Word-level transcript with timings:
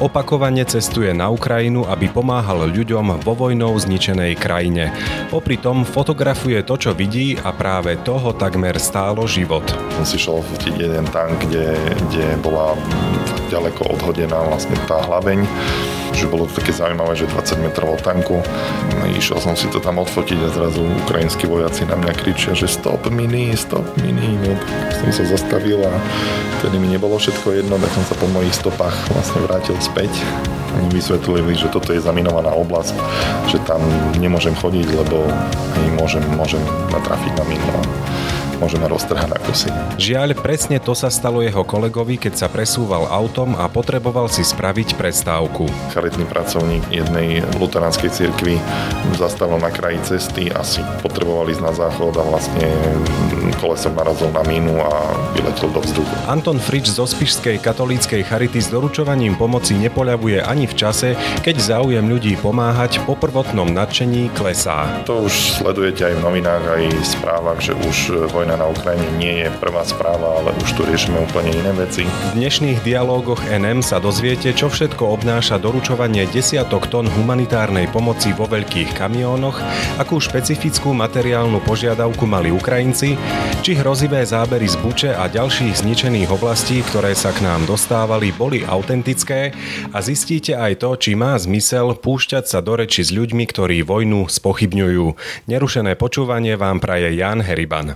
Opakovane 0.00 0.64
cestuje 0.64 1.12
na 1.12 1.28
Ukrajinu, 1.28 1.84
aby 1.84 2.08
pomáhal 2.08 2.72
ľuďom 2.72 3.20
vo 3.20 3.36
vojnou 3.36 3.76
zničenej 3.76 4.32
krajine. 4.32 4.96
Popri 5.28 5.60
tom 5.60 5.84
fotografuje 5.84 6.64
to, 6.64 6.80
čo 6.80 6.96
vidí 6.96 7.36
a 7.36 7.52
práve 7.52 8.00
toho 8.00 8.32
takmer 8.32 8.80
stálo 8.80 9.28
život. 9.28 9.68
Som 10.00 10.08
si 10.08 10.16
šol 10.16 10.40
fotiť 10.40 10.74
jeden 10.88 11.04
tank, 11.12 11.36
kde, 11.44 11.76
kde 12.08 12.32
bola 12.40 12.72
ďaleko 13.52 14.00
odhodená 14.00 14.40
vlastne 14.48 14.72
tá 14.88 15.04
hlaveň 15.04 15.44
že 16.12 16.26
bolo 16.26 16.46
to 16.46 16.58
také 16.58 16.74
zaujímavé, 16.74 17.14
že 17.14 17.30
20 17.30 17.64
metrov 17.64 17.98
tanku. 18.02 18.42
Išiel 19.14 19.38
som 19.42 19.54
si 19.54 19.70
to 19.70 19.78
tam 19.78 20.02
odfotiť 20.02 20.38
a 20.42 20.48
zrazu 20.50 20.82
ukrajinskí 21.06 21.46
vojaci 21.46 21.86
na 21.86 21.96
mňa 21.98 22.12
kričia, 22.16 22.52
že 22.54 22.70
stop 22.70 23.10
mini, 23.10 23.54
stop 23.54 23.84
mini. 24.00 24.38
No, 24.40 24.56
som 24.94 25.10
sa 25.12 25.24
zastavil 25.26 25.80
a 25.82 25.92
vtedy 26.60 26.76
mi 26.80 26.90
nebolo 26.90 27.18
všetko 27.18 27.60
jedno, 27.60 27.76
tak 27.78 27.90
som 27.94 28.04
sa 28.06 28.14
po 28.18 28.26
mojich 28.30 28.54
stopách 28.54 28.94
vlastne 29.12 29.40
vrátil 29.44 29.76
späť. 29.78 30.10
Oni 30.78 30.86
vysvetlili, 30.90 31.58
že 31.58 31.70
toto 31.70 31.90
je 31.90 32.02
zaminovaná 32.02 32.54
oblasť, 32.54 32.94
že 33.50 33.58
tam 33.66 33.82
nemôžem 34.18 34.54
chodiť, 34.54 34.86
lebo 34.94 35.26
môžem, 35.98 36.22
môžem 36.38 36.62
natrafiť 36.94 37.32
na 37.34 37.44
minu 37.50 37.70
môžeme 38.60 38.84
roztrhať 38.84 39.28
na 39.32 39.38
kusy. 39.40 39.72
Žiaľ, 39.96 40.36
presne 40.38 40.76
to 40.76 40.92
sa 40.92 41.08
stalo 41.08 41.40
jeho 41.40 41.64
kolegovi, 41.64 42.20
keď 42.20 42.44
sa 42.44 42.46
presúval 42.52 43.08
autom 43.08 43.56
a 43.56 43.66
potreboval 43.72 44.28
si 44.28 44.44
spraviť 44.44 45.00
prestávku. 45.00 45.64
Charitný 45.96 46.28
pracovník 46.28 46.84
jednej 46.92 47.40
luteránskej 47.56 48.12
cirkvi 48.12 48.60
zastavil 49.16 49.56
na 49.56 49.72
kraji 49.72 49.98
cesty, 50.04 50.52
asi 50.52 50.84
potreboval 51.00 51.48
ísť 51.48 51.62
na 51.64 51.72
záchod 51.72 52.14
a 52.20 52.24
vlastne 52.28 52.68
kolesom 53.60 53.92
narazil 53.92 54.32
na 54.32 54.44
mínu 54.44 54.80
a 54.80 54.92
vyletel 55.36 55.68
do 55.72 55.80
vzduchu. 55.80 56.12
Anton 56.28 56.56
Frič 56.60 56.92
zo 56.92 57.04
Spišskej 57.04 57.60
katolíckej 57.60 58.24
charity 58.24 58.60
s 58.60 58.72
doručovaním 58.72 59.36
pomoci 59.36 59.76
nepoľavuje 59.76 60.40
ani 60.44 60.64
v 60.64 60.74
čase, 60.74 61.08
keď 61.44 61.56
záujem 61.60 62.04
ľudí 62.08 62.40
pomáhať 62.40 63.04
po 63.04 63.16
prvotnom 63.16 63.68
nadšení 63.68 64.32
klesá. 64.32 65.04
To 65.04 65.28
už 65.28 65.60
sledujete 65.60 66.08
aj 66.08 66.14
v 66.18 66.24
novinách, 66.24 66.64
aj 66.64 66.82
v 66.88 67.06
správach, 67.06 67.60
že 67.60 67.76
už 67.76 68.28
vojna 68.32 68.49
vojna 68.50 68.66
na 68.66 68.74
Ukrajine 68.74 69.06
nie 69.14 69.46
je 69.46 69.48
prvá 69.62 69.86
správa, 69.86 70.42
ale 70.42 70.50
už 70.58 70.74
tu 70.74 70.82
riešime 70.82 71.22
úplne 71.22 71.54
iné 71.54 71.70
veci. 71.70 72.02
V 72.02 72.34
dnešných 72.34 72.82
dialógoch 72.82 73.38
NM 73.46 73.78
sa 73.78 74.02
dozviete, 74.02 74.50
čo 74.50 74.66
všetko 74.66 75.06
obnáša 75.06 75.62
doručovanie 75.62 76.26
desiatok 76.26 76.90
tón 76.90 77.06
humanitárnej 77.06 77.86
pomoci 77.94 78.34
vo 78.34 78.50
veľkých 78.50 78.90
kamiónoch, 78.98 79.62
akú 80.02 80.18
špecifickú 80.18 80.90
materiálnu 80.90 81.62
požiadavku 81.62 82.26
mali 82.26 82.50
Ukrajinci, 82.50 83.14
či 83.62 83.72
hrozivé 83.78 84.26
zábery 84.26 84.66
z 84.66 84.76
Buče 84.82 85.10
a 85.14 85.30
ďalších 85.30 85.86
zničených 85.86 86.34
oblastí, 86.34 86.82
ktoré 86.82 87.14
sa 87.14 87.30
k 87.30 87.46
nám 87.46 87.70
dostávali, 87.70 88.34
boli 88.34 88.66
autentické 88.66 89.54
a 89.94 90.02
zistíte 90.02 90.58
aj 90.58 90.82
to, 90.82 90.90
či 90.98 91.14
má 91.14 91.38
zmysel 91.38 91.94
púšťať 91.94 92.50
sa 92.50 92.58
do 92.58 92.74
reči 92.74 93.06
s 93.06 93.14
ľuďmi, 93.14 93.46
ktorí 93.46 93.86
vojnu 93.86 94.26
spochybňujú. 94.26 95.06
Nerušené 95.46 95.94
počúvanie 95.94 96.58
vám 96.58 96.82
praje 96.82 97.14
Jan 97.14 97.46
Heriban. 97.46 97.94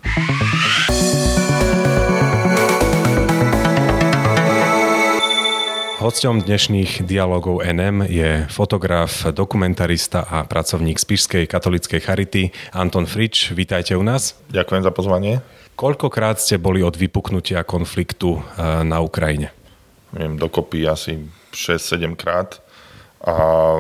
Hosťom 6.05 6.45
dnešných 6.45 7.09
dialogov 7.09 7.65
NM 7.65 8.05
je 8.13 8.45
fotograf, 8.53 9.25
dokumentarista 9.33 10.29
a 10.29 10.45
pracovník 10.45 11.01
Spišskej 11.01 11.49
katolíckej 11.49 12.01
charity 12.05 12.43
Anton 12.77 13.09
Frič. 13.09 13.57
Vítajte 13.57 13.97
u 13.97 14.05
nás. 14.05 14.37
Ďakujem 14.53 14.85
za 14.85 14.93
pozvanie. 14.93 15.41
Koľkokrát 15.81 16.37
ste 16.37 16.61
boli 16.61 16.85
od 16.85 17.01
vypuknutia 17.01 17.65
konfliktu 17.65 18.37
eh, 18.37 18.85
na 18.85 19.01
Ukrajine? 19.01 19.49
Viem, 20.13 20.37
dokopy 20.37 20.85
asi 20.85 21.25
6-7 21.57 22.21
krát 22.21 22.64
a 23.25 23.35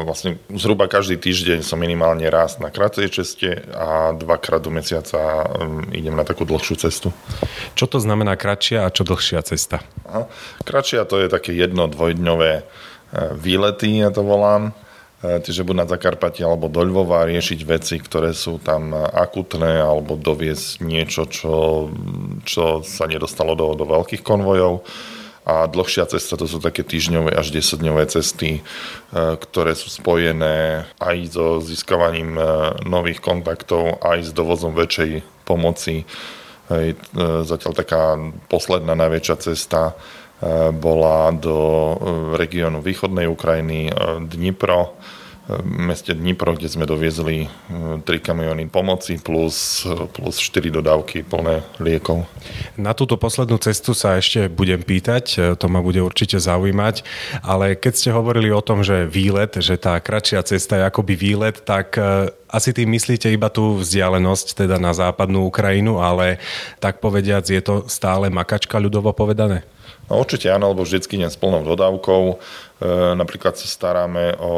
vlastne 0.08 0.40
zhruba 0.56 0.88
každý 0.88 1.20
týždeň 1.20 1.60
som 1.60 1.76
minimálne 1.76 2.24
raz 2.32 2.56
na 2.56 2.72
kratej 2.72 3.12
ceste 3.12 3.60
a 3.76 4.16
dvakrát 4.16 4.64
do 4.64 4.72
mesiaca 4.72 5.20
um, 5.44 5.84
idem 5.92 6.16
na 6.16 6.24
takú 6.24 6.48
dlhšiu 6.48 6.80
cestu. 6.80 7.12
Čo 7.76 7.84
to 7.84 8.00
znamená 8.00 8.40
kratšia 8.40 8.88
a 8.88 8.92
čo 8.94 9.04
dlhšia 9.04 9.44
cesta? 9.44 9.84
Aha. 10.08 10.24
Kratšia 10.64 11.04
to 11.04 11.20
je 11.20 11.28
také 11.28 11.52
jedno, 11.52 11.84
dvojdňové 11.92 12.52
e, 12.56 12.62
výlety, 13.36 14.00
ja 14.00 14.08
to 14.08 14.24
volám. 14.24 14.72
E, 15.20 15.44
čiže 15.44 15.60
buď 15.60 15.76
na 15.76 15.86
Zakarpati 15.92 16.40
alebo 16.40 16.72
do 16.72 16.80
Lvova 16.80 17.28
riešiť 17.28 17.60
veci, 17.68 18.00
ktoré 18.00 18.32
sú 18.32 18.56
tam 18.64 18.96
akutné 18.96 19.76
alebo 19.76 20.16
doviesť 20.16 20.80
niečo, 20.80 21.28
čo, 21.28 21.92
čo 22.48 22.80
sa 22.80 23.04
nedostalo 23.04 23.52
do, 23.52 23.76
do 23.76 23.84
veľkých 23.84 24.24
konvojov 24.24 24.88
a 25.44 25.68
dlhšia 25.68 26.08
cesta 26.08 26.40
to 26.40 26.48
sú 26.48 26.56
také 26.56 26.80
týždňové 26.80 27.36
až 27.36 27.52
10-dňové 27.52 28.08
cesty, 28.08 28.60
e, 28.60 28.62
ktoré 29.12 29.76
sú 29.76 29.92
spojené 29.92 30.88
aj 30.96 31.16
so 31.36 31.60
získavaním 31.60 32.40
e, 32.40 32.42
nových 32.88 33.20
kontaktov, 33.20 34.00
aj 34.00 34.24
s 34.24 34.30
dovozom 34.32 34.72
väčšej 34.72 35.20
pomoci. 35.44 36.08
E, 36.72 36.96
zatiaľ 37.44 37.72
taká 37.76 38.16
posledná 38.48 38.96
najväčšia 38.96 39.36
cesta 39.36 39.92
bola 40.76 41.32
do 41.32 41.56
regiónu 42.36 42.84
východnej 42.84 43.24
Ukrajiny, 43.24 43.88
Dnipro, 44.28 44.92
meste 45.64 46.16
Dnipro, 46.16 46.56
kde 46.56 46.72
sme 46.72 46.88
doviezli 46.88 47.44
3 48.00 48.00
e, 48.00 48.18
kamiony 48.20 48.64
pomoci 48.72 49.20
plus, 49.20 49.84
plus 50.16 50.40
4 50.40 50.72
dodávky 50.72 51.20
plné 51.20 51.60
liekov. 51.76 52.24
Na 52.80 52.96
túto 52.96 53.20
poslednú 53.20 53.60
cestu 53.60 53.92
sa 53.92 54.16
ešte 54.16 54.48
budem 54.48 54.80
pýtať, 54.80 55.24
e, 55.36 55.38
to 55.60 55.68
ma 55.68 55.84
bude 55.84 56.00
určite 56.00 56.40
zaujímať, 56.40 57.04
ale 57.44 57.76
keď 57.76 57.92
ste 57.92 58.10
hovorili 58.16 58.48
o 58.48 58.64
tom, 58.64 58.80
že 58.80 59.04
výlet, 59.04 59.52
že 59.60 59.76
tá 59.76 60.00
kratšia 60.00 60.40
cesta 60.48 60.80
je 60.80 60.88
akoby 60.88 61.12
výlet, 61.12 61.60
tak 61.60 62.00
e, 62.00 62.32
asi 62.48 62.72
tým 62.72 62.88
myslíte 62.96 63.28
iba 63.28 63.52
tú 63.52 63.82
vzdialenosť 63.84 64.64
teda 64.64 64.80
na 64.80 64.96
západnú 64.96 65.44
Ukrajinu, 65.44 66.00
ale 66.00 66.40
tak 66.80 67.04
povediac 67.04 67.44
je 67.44 67.60
to 67.60 67.84
stále 67.90 68.32
makačka 68.32 68.80
ľudovo 68.80 69.12
povedané? 69.12 69.73
No 70.04 70.20
určite 70.20 70.52
áno, 70.52 70.76
lebo 70.76 70.84
vždycky 70.84 71.16
nie 71.16 71.32
s 71.32 71.40
plnou 71.40 71.64
dodávkou. 71.64 72.22
E, 72.28 72.36
napríklad 73.16 73.56
sa 73.56 73.64
staráme 73.64 74.36
o 74.36 74.52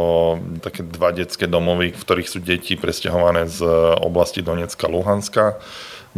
také 0.58 0.82
dva 0.82 1.14
detské 1.14 1.46
domovy, 1.46 1.94
v 1.94 2.02
ktorých 2.02 2.28
sú 2.30 2.38
deti 2.42 2.74
presťahované 2.74 3.46
z 3.46 3.62
oblasti 4.02 4.42
Donecka, 4.42 4.90
Luhanska, 4.90 5.62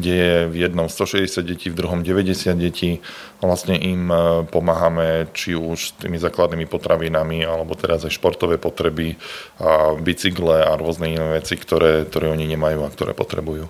kde 0.00 0.14
je 0.14 0.36
v 0.48 0.54
jednom 0.64 0.88
160 0.88 1.44
detí, 1.44 1.68
v 1.68 1.76
druhom 1.76 2.00
90 2.00 2.56
detí. 2.56 3.04
Vlastne 3.44 3.76
im 3.76 4.08
e, 4.08 4.48
pomáhame 4.48 5.28
či 5.36 5.52
už 5.52 6.00
tými 6.00 6.16
základnými 6.16 6.64
potravinami, 6.64 7.44
alebo 7.44 7.76
teraz 7.76 8.08
aj 8.08 8.16
športové 8.16 8.56
potreby, 8.56 9.20
a 9.60 9.92
bicykle 10.00 10.64
a 10.64 10.72
rôzne 10.80 11.12
iné 11.12 11.36
veci, 11.36 11.52
ktoré, 11.60 12.08
ktoré 12.08 12.32
oni 12.32 12.48
nemajú 12.48 12.80
a 12.80 12.88
ktoré 12.88 13.12
potrebujú. 13.12 13.68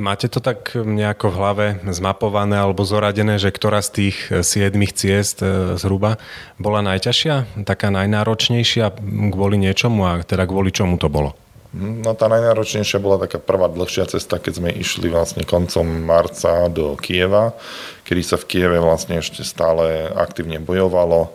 Máte 0.00 0.24
to 0.32 0.40
tak 0.40 0.72
nejako 0.72 1.28
v 1.28 1.36
hlave 1.36 1.66
zmapované 1.92 2.56
alebo 2.56 2.80
zoradené, 2.80 3.36
že 3.36 3.52
ktorá 3.52 3.84
z 3.84 3.90
tých 3.92 4.16
eh, 4.32 4.40
siedmých 4.40 4.96
ciest 4.96 5.44
eh, 5.44 5.76
zhruba 5.76 6.16
bola 6.56 6.80
najťažšia, 6.80 7.64
taká 7.68 7.92
najnáročnejšia 7.92 8.88
kvôli 9.32 9.60
niečomu 9.60 10.08
a 10.08 10.24
teda 10.24 10.48
kvôli 10.48 10.72
čomu 10.72 10.96
to 10.96 11.12
bolo? 11.12 11.36
No 11.72 12.12
tá 12.12 12.28
najnáročnejšia 12.28 13.00
bola 13.00 13.24
taká 13.24 13.40
prvá 13.40 13.64
dlhšia 13.64 14.04
cesta, 14.04 14.36
keď 14.36 14.52
sme 14.60 14.70
išli 14.76 15.08
vlastne 15.08 15.40
koncom 15.48 16.04
marca 16.04 16.68
do 16.68 17.00
Kieva, 17.00 17.56
kedy 18.04 18.20
sa 18.20 18.36
v 18.36 18.44
Kieve 18.44 18.76
vlastne 18.76 19.24
ešte 19.24 19.40
stále 19.40 20.04
aktívne 20.12 20.60
bojovalo. 20.60 21.32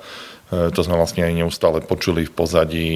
Eh, 0.47 0.72
to 0.72 0.80
sme 0.81 0.96
vlastne 0.96 1.28
aj 1.28 1.34
neustále 1.34 1.84
počuli 1.84 2.28
v 2.28 2.34
pozadí 2.34 2.88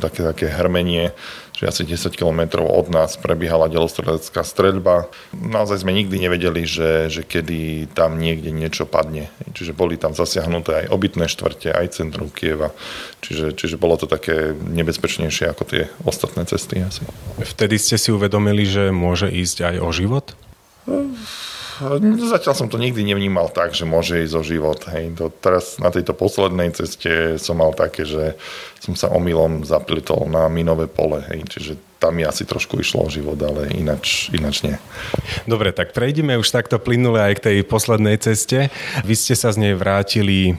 také, 0.00 0.20
také 0.24 0.46
hrmenie 0.52 1.16
že 1.54 1.70
asi 1.70 1.82
10 1.86 2.18
km 2.18 2.66
od 2.66 2.90
nás 2.90 3.14
prebiehala 3.14 3.70
delostrelecká 3.70 4.42
streľba. 4.42 5.06
Naozaj 5.30 5.86
sme 5.86 5.94
nikdy 5.94 6.26
nevedeli, 6.26 6.66
že, 6.66 7.06
že 7.08 7.22
kedy 7.22 7.94
tam 7.94 8.18
niekde 8.18 8.50
niečo 8.50 8.90
padne. 8.90 9.30
Čiže 9.54 9.70
boli 9.70 9.94
tam 9.94 10.18
zasiahnuté 10.18 10.84
aj 10.84 10.86
obytné 10.90 11.30
štvrte, 11.30 11.70
aj 11.70 11.94
centrum 11.94 12.26
Kieva. 12.28 12.74
Čiže, 13.22 13.54
čiže 13.54 13.78
bolo 13.78 13.94
to 13.94 14.10
také 14.10 14.50
nebezpečnejšie 14.52 15.46
ako 15.54 15.62
tie 15.62 15.82
ostatné 16.02 16.42
cesty 16.44 16.82
asi. 16.82 17.06
Vtedy 17.38 17.78
ste 17.78 18.02
si 18.02 18.10
uvedomili, 18.10 18.66
že 18.66 18.90
môže 18.90 19.30
ísť 19.30 19.62
aj 19.62 19.76
o 19.78 19.88
život? 19.94 20.34
Zatiaľ 22.18 22.54
som 22.54 22.68
to 22.70 22.80
nikdy 22.80 23.04
nevnímal 23.04 23.52
tak, 23.52 23.76
že 23.76 23.84
môže 23.84 24.22
ísť 24.24 24.34
o 24.34 24.42
život. 24.42 24.80
Hej. 24.90 25.18
To 25.20 25.28
teraz 25.30 25.76
na 25.78 25.92
tejto 25.92 26.16
poslednej 26.16 26.72
ceste 26.72 27.36
som 27.36 27.60
mal 27.60 27.76
také, 27.76 28.08
že 28.08 28.38
som 28.80 28.92
sa 28.96 29.08
omylom 29.12 29.64
zaplitol 29.64 30.28
na 30.28 30.48
minové 30.48 30.88
pole. 30.88 31.24
Hej. 31.28 31.48
Čiže 31.48 31.72
tam 32.04 32.20
mi 32.20 32.24
asi 32.28 32.44
trošku 32.44 32.76
išlo 32.84 33.08
o 33.08 33.08
život, 33.08 33.40
ale 33.40 33.72
inač, 33.72 34.28
inač 34.28 34.60
nie. 34.60 34.76
Dobre, 35.48 35.72
tak 35.72 35.96
prejdeme 35.96 36.36
už 36.36 36.52
takto 36.52 36.76
plynule 36.76 37.16
aj 37.16 37.40
k 37.40 37.44
tej 37.48 37.56
poslednej 37.64 38.20
ceste. 38.20 38.68
Vy 39.08 39.14
ste 39.16 39.32
sa 39.32 39.48
z 39.56 39.64
nej 39.64 39.72
vrátili 39.72 40.52
e, 40.52 40.54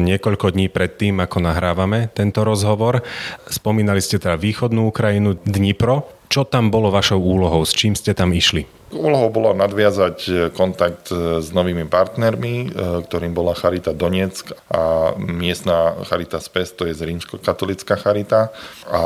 niekoľko 0.00 0.56
dní 0.56 0.72
pred 0.72 0.96
tým, 0.96 1.20
ako 1.20 1.44
nahrávame 1.44 2.08
tento 2.16 2.40
rozhovor. 2.40 3.04
Spomínali 3.52 4.00
ste 4.00 4.16
teda 4.16 4.40
východnú 4.40 4.88
Ukrajinu, 4.88 5.36
Dnipro. 5.44 6.21
Čo 6.32 6.48
tam 6.48 6.72
bolo 6.72 6.88
vašou 6.88 7.20
úlohou? 7.20 7.60
S 7.68 7.76
čím 7.76 7.92
ste 7.92 8.16
tam 8.16 8.32
išli? 8.32 8.64
Úlohou 8.88 9.28
bolo 9.28 9.52
nadviazať 9.52 10.16
e, 10.24 10.32
kontakt 10.48 11.12
e, 11.12 11.44
s 11.44 11.52
novými 11.52 11.84
partnermi, 11.84 12.54
e, 12.56 12.66
ktorým 13.04 13.36
bola 13.36 13.52
Charita 13.52 13.92
Donetsk 13.92 14.56
a 14.72 15.12
miestna 15.20 15.92
Charita 16.08 16.40
Spes, 16.40 16.72
to 16.72 16.88
je 16.88 16.96
rímsko-katolická 16.96 18.00
Charita. 18.00 18.48
A 18.88 19.00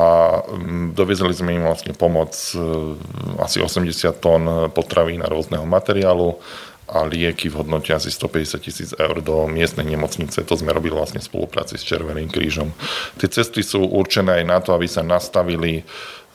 doviezli 0.94 1.34
sme 1.34 1.58
im 1.58 1.67
vlastne 1.67 1.99
pomoc 1.99 2.31
asi 3.43 3.58
80 3.58 3.90
tón 4.23 4.70
potravín 4.70 5.26
a 5.26 5.31
rôzneho 5.31 5.67
materiálu 5.67 6.38
a 6.87 7.02
lieky 7.02 7.50
v 7.50 7.58
hodnote 7.58 7.90
asi 7.90 8.14
150 8.14 8.62
tisíc 8.62 8.90
eur 8.94 9.19
do 9.19 9.50
miestnej 9.50 9.82
nemocnice. 9.82 10.46
To 10.46 10.55
sme 10.55 10.70
robili 10.70 10.94
vlastne 10.94 11.19
v 11.19 11.26
spolupráci 11.26 11.75
s 11.75 11.82
Červeným 11.82 12.31
krížom. 12.31 12.70
Tie 13.19 13.26
cesty 13.26 13.67
sú 13.67 13.82
určené 13.82 14.43
aj 14.43 14.44
na 14.46 14.58
to, 14.62 14.70
aby 14.70 14.87
sa 14.87 15.02
nastavili 15.02 15.82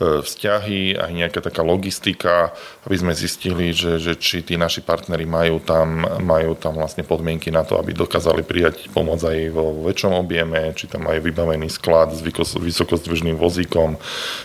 vzťahy, 0.01 0.97
aj 0.97 1.11
nejaká 1.13 1.39
taká 1.45 1.61
logistika, 1.61 2.49
aby 2.89 2.95
sme 2.97 3.13
zistili, 3.13 3.69
že, 3.69 4.01
že 4.01 4.17
či 4.17 4.41
tí 4.41 4.57
naši 4.57 4.81
partnery 4.81 5.29
majú 5.29 5.61
tam, 5.61 6.03
majú 6.19 6.57
tam 6.57 6.81
vlastne 6.81 7.05
podmienky 7.05 7.53
na 7.53 7.61
to, 7.61 7.77
aby 7.77 7.93
dokázali 7.93 8.41
prijať 8.41 8.89
pomoc 8.89 9.21
aj 9.21 9.37
vo 9.53 9.85
väčšom 9.85 10.17
objeme, 10.17 10.73
či 10.73 10.89
tam 10.89 11.05
majú 11.05 11.21
vybavený 11.21 11.69
sklad 11.69 12.17
s 12.17 12.25
vysokozdvižným 12.57 13.37
vozíkom, 13.37 14.01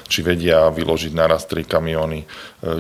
či 0.06 0.20
vedia 0.20 0.68
vyložiť 0.68 1.12
naraz 1.16 1.48
tri 1.48 1.64
kamiony, 1.64 2.22
e, 2.22 2.26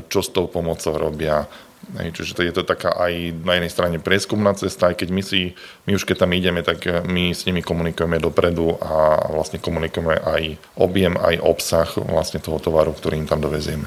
čo 0.06 0.20
s 0.20 0.28
tou 0.28 0.46
pomocou 0.46 0.92
robia, 0.92 1.48
Hej, 1.94 2.18
čiže 2.18 2.34
to 2.34 2.42
je 2.42 2.50
to 2.50 2.66
taká 2.66 2.90
aj 2.98 3.46
na 3.46 3.62
jednej 3.62 3.70
strane 3.70 3.96
prieskumná 4.02 4.50
cesta, 4.58 4.90
aj 4.90 5.06
keď 5.06 5.08
my 5.14 5.22
si, 5.22 5.54
my 5.86 5.94
už 5.94 6.02
keď 6.02 6.26
tam 6.26 6.34
ideme, 6.34 6.66
tak 6.66 6.82
my 7.06 7.30
s 7.30 7.46
nimi 7.46 7.62
komunikujeme 7.62 8.18
dopredu 8.18 8.74
a 8.82 9.22
vlastne 9.30 9.62
komunikujeme 9.62 10.18
aj 10.18 10.42
objem, 10.74 11.14
aj 11.14 11.38
obsah 11.38 11.86
vlastne 12.02 12.42
toho 12.42 12.58
tovaru, 12.58 12.90
ktorý 12.90 13.22
im 13.22 13.30
tam 13.30 13.38
dovezieme. 13.38 13.86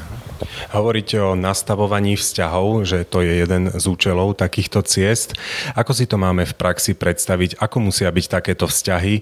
Hovoríte 0.72 1.20
o 1.20 1.36
nastavovaní 1.36 2.16
vzťahov, 2.16 2.88
že 2.88 3.04
to 3.04 3.20
je 3.20 3.44
jeden 3.44 3.68
z 3.68 3.84
účelov 3.84 4.40
takýchto 4.40 4.80
ciest. 4.88 5.36
Ako 5.76 5.92
si 5.92 6.08
to 6.08 6.16
máme 6.16 6.48
v 6.48 6.56
praxi 6.56 6.96
predstaviť? 6.96 7.60
Ako 7.60 7.84
musia 7.84 8.08
byť 8.08 8.26
takéto 8.32 8.64
vzťahy 8.64 9.14
e, 9.20 9.22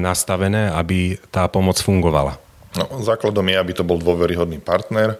nastavené, 0.00 0.72
aby 0.72 1.20
tá 1.28 1.44
pomoc 1.52 1.76
fungovala? 1.76 2.45
No, 2.76 3.00
základom 3.00 3.48
je, 3.48 3.56
aby 3.56 3.72
to 3.72 3.88
bol 3.88 3.96
dôveryhodný 3.96 4.60
partner, 4.60 5.16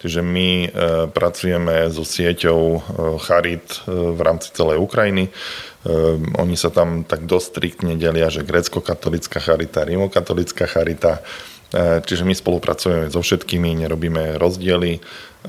Čiže 0.00 0.24
my 0.24 0.48
e, 0.64 0.68
pracujeme 1.12 1.92
so 1.92 2.08
sieťou 2.08 2.60
e, 2.72 2.80
Charit 3.20 3.84
e, 3.84 4.16
v 4.16 4.20
rámci 4.24 4.48
celej 4.56 4.80
Ukrajiny. 4.80 5.28
Oni 6.36 6.60
sa 6.60 6.68
tam 6.68 7.08
tak 7.08 7.24
dosť 7.24 7.56
striktne 7.56 7.96
delia, 7.96 8.28
že 8.28 8.44
grecko-katolická 8.44 9.40
charita, 9.40 9.80
rímokatolická 9.80 10.68
charita. 10.68 11.24
Čiže 11.70 12.26
my 12.26 12.34
spolupracujeme 12.34 13.14
so 13.14 13.22
všetkými, 13.22 13.78
nerobíme 13.78 14.42
rozdiely. 14.42 14.98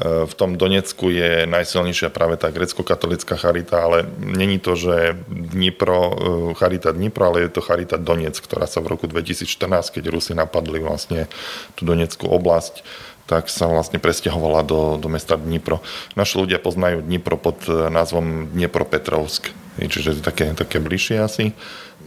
V 0.02 0.34
tom 0.38 0.56
Donecku 0.56 1.12
je 1.12 1.50
najsilnejšia 1.50 2.14
práve 2.14 2.40
tá 2.40 2.54
grecko-katolická 2.54 3.36
charita, 3.36 3.84
ale 3.84 4.08
není 4.22 4.62
to, 4.62 4.78
že 4.78 5.18
Dnipro, 5.28 6.16
charita 6.56 6.94
Dnipro, 6.96 7.28
ale 7.28 7.50
je 7.50 7.58
to 7.58 7.66
charita 7.66 7.98
Donec, 8.00 8.38
ktorá 8.38 8.70
sa 8.70 8.80
v 8.80 8.96
roku 8.96 9.10
2014, 9.10 9.50
keď 9.92 10.04
Rusi 10.14 10.32
napadli 10.38 10.80
vlastne 10.80 11.28
tú 11.76 11.84
Doneckú 11.90 12.30
oblasť, 12.30 12.86
tak 13.32 13.48
sa 13.48 13.72
vlastne 13.72 13.96
presťahovala 13.96 14.68
do, 14.68 15.00
do 15.00 15.08
mesta 15.08 15.40
Dnipro. 15.40 15.80
Naši 16.20 16.36
ľudia 16.44 16.60
poznajú 16.60 17.00
Dnipro 17.00 17.40
pod 17.40 17.64
e, 17.64 17.88
názvom 17.88 18.52
Dniepropetrovsk, 18.52 19.48
čiže 19.80 20.20
také, 20.20 20.52
také 20.52 20.84
bližšie 20.84 21.18
asi. 21.24 21.56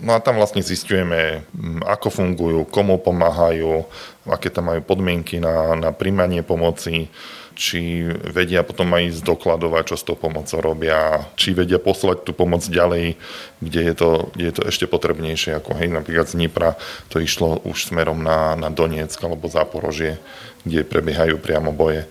No 0.02 0.16
a 0.16 0.22
tam 0.22 0.40
vlastne 0.40 0.64
zistujeme, 0.64 1.46
ako 1.86 2.08
fungujú, 2.10 2.66
komu 2.66 2.98
pomáhajú, 2.98 3.86
aké 4.26 4.50
tam 4.50 4.72
majú 4.72 4.80
podmienky 4.82 5.38
na, 5.38 5.78
na 5.78 5.90
príjmanie 5.94 6.42
pomoci, 6.42 7.12
či 7.54 8.10
vedia 8.34 8.66
potom 8.66 8.90
aj 8.90 9.22
zdokladovať, 9.22 9.94
čo 9.94 9.96
s 9.96 10.06
tou 10.06 10.18
pomocou 10.18 10.58
robia, 10.58 11.22
či 11.38 11.54
vedia 11.54 11.78
poslať 11.78 12.26
tú 12.26 12.34
pomoc 12.34 12.66
ďalej, 12.66 13.14
kde 13.62 13.80
je 13.80 13.94
to, 13.94 14.10
kde 14.34 14.44
je 14.50 14.54
to 14.58 14.62
ešte 14.66 14.86
potrebnejšie, 14.90 15.62
ako 15.62 15.78
hej, 15.78 15.88
napríklad 15.94 16.26
z 16.26 16.34
Dnipra 16.34 16.74
to 17.08 17.22
išlo 17.22 17.62
už 17.62 17.94
smerom 17.94 18.20
na, 18.26 18.58
na 18.58 18.74
Donetsk 18.74 19.22
alebo 19.22 19.46
Záporožie, 19.46 20.18
kde 20.66 20.82
prebiehajú 20.82 21.38
priamo 21.38 21.70
boje. 21.70 22.10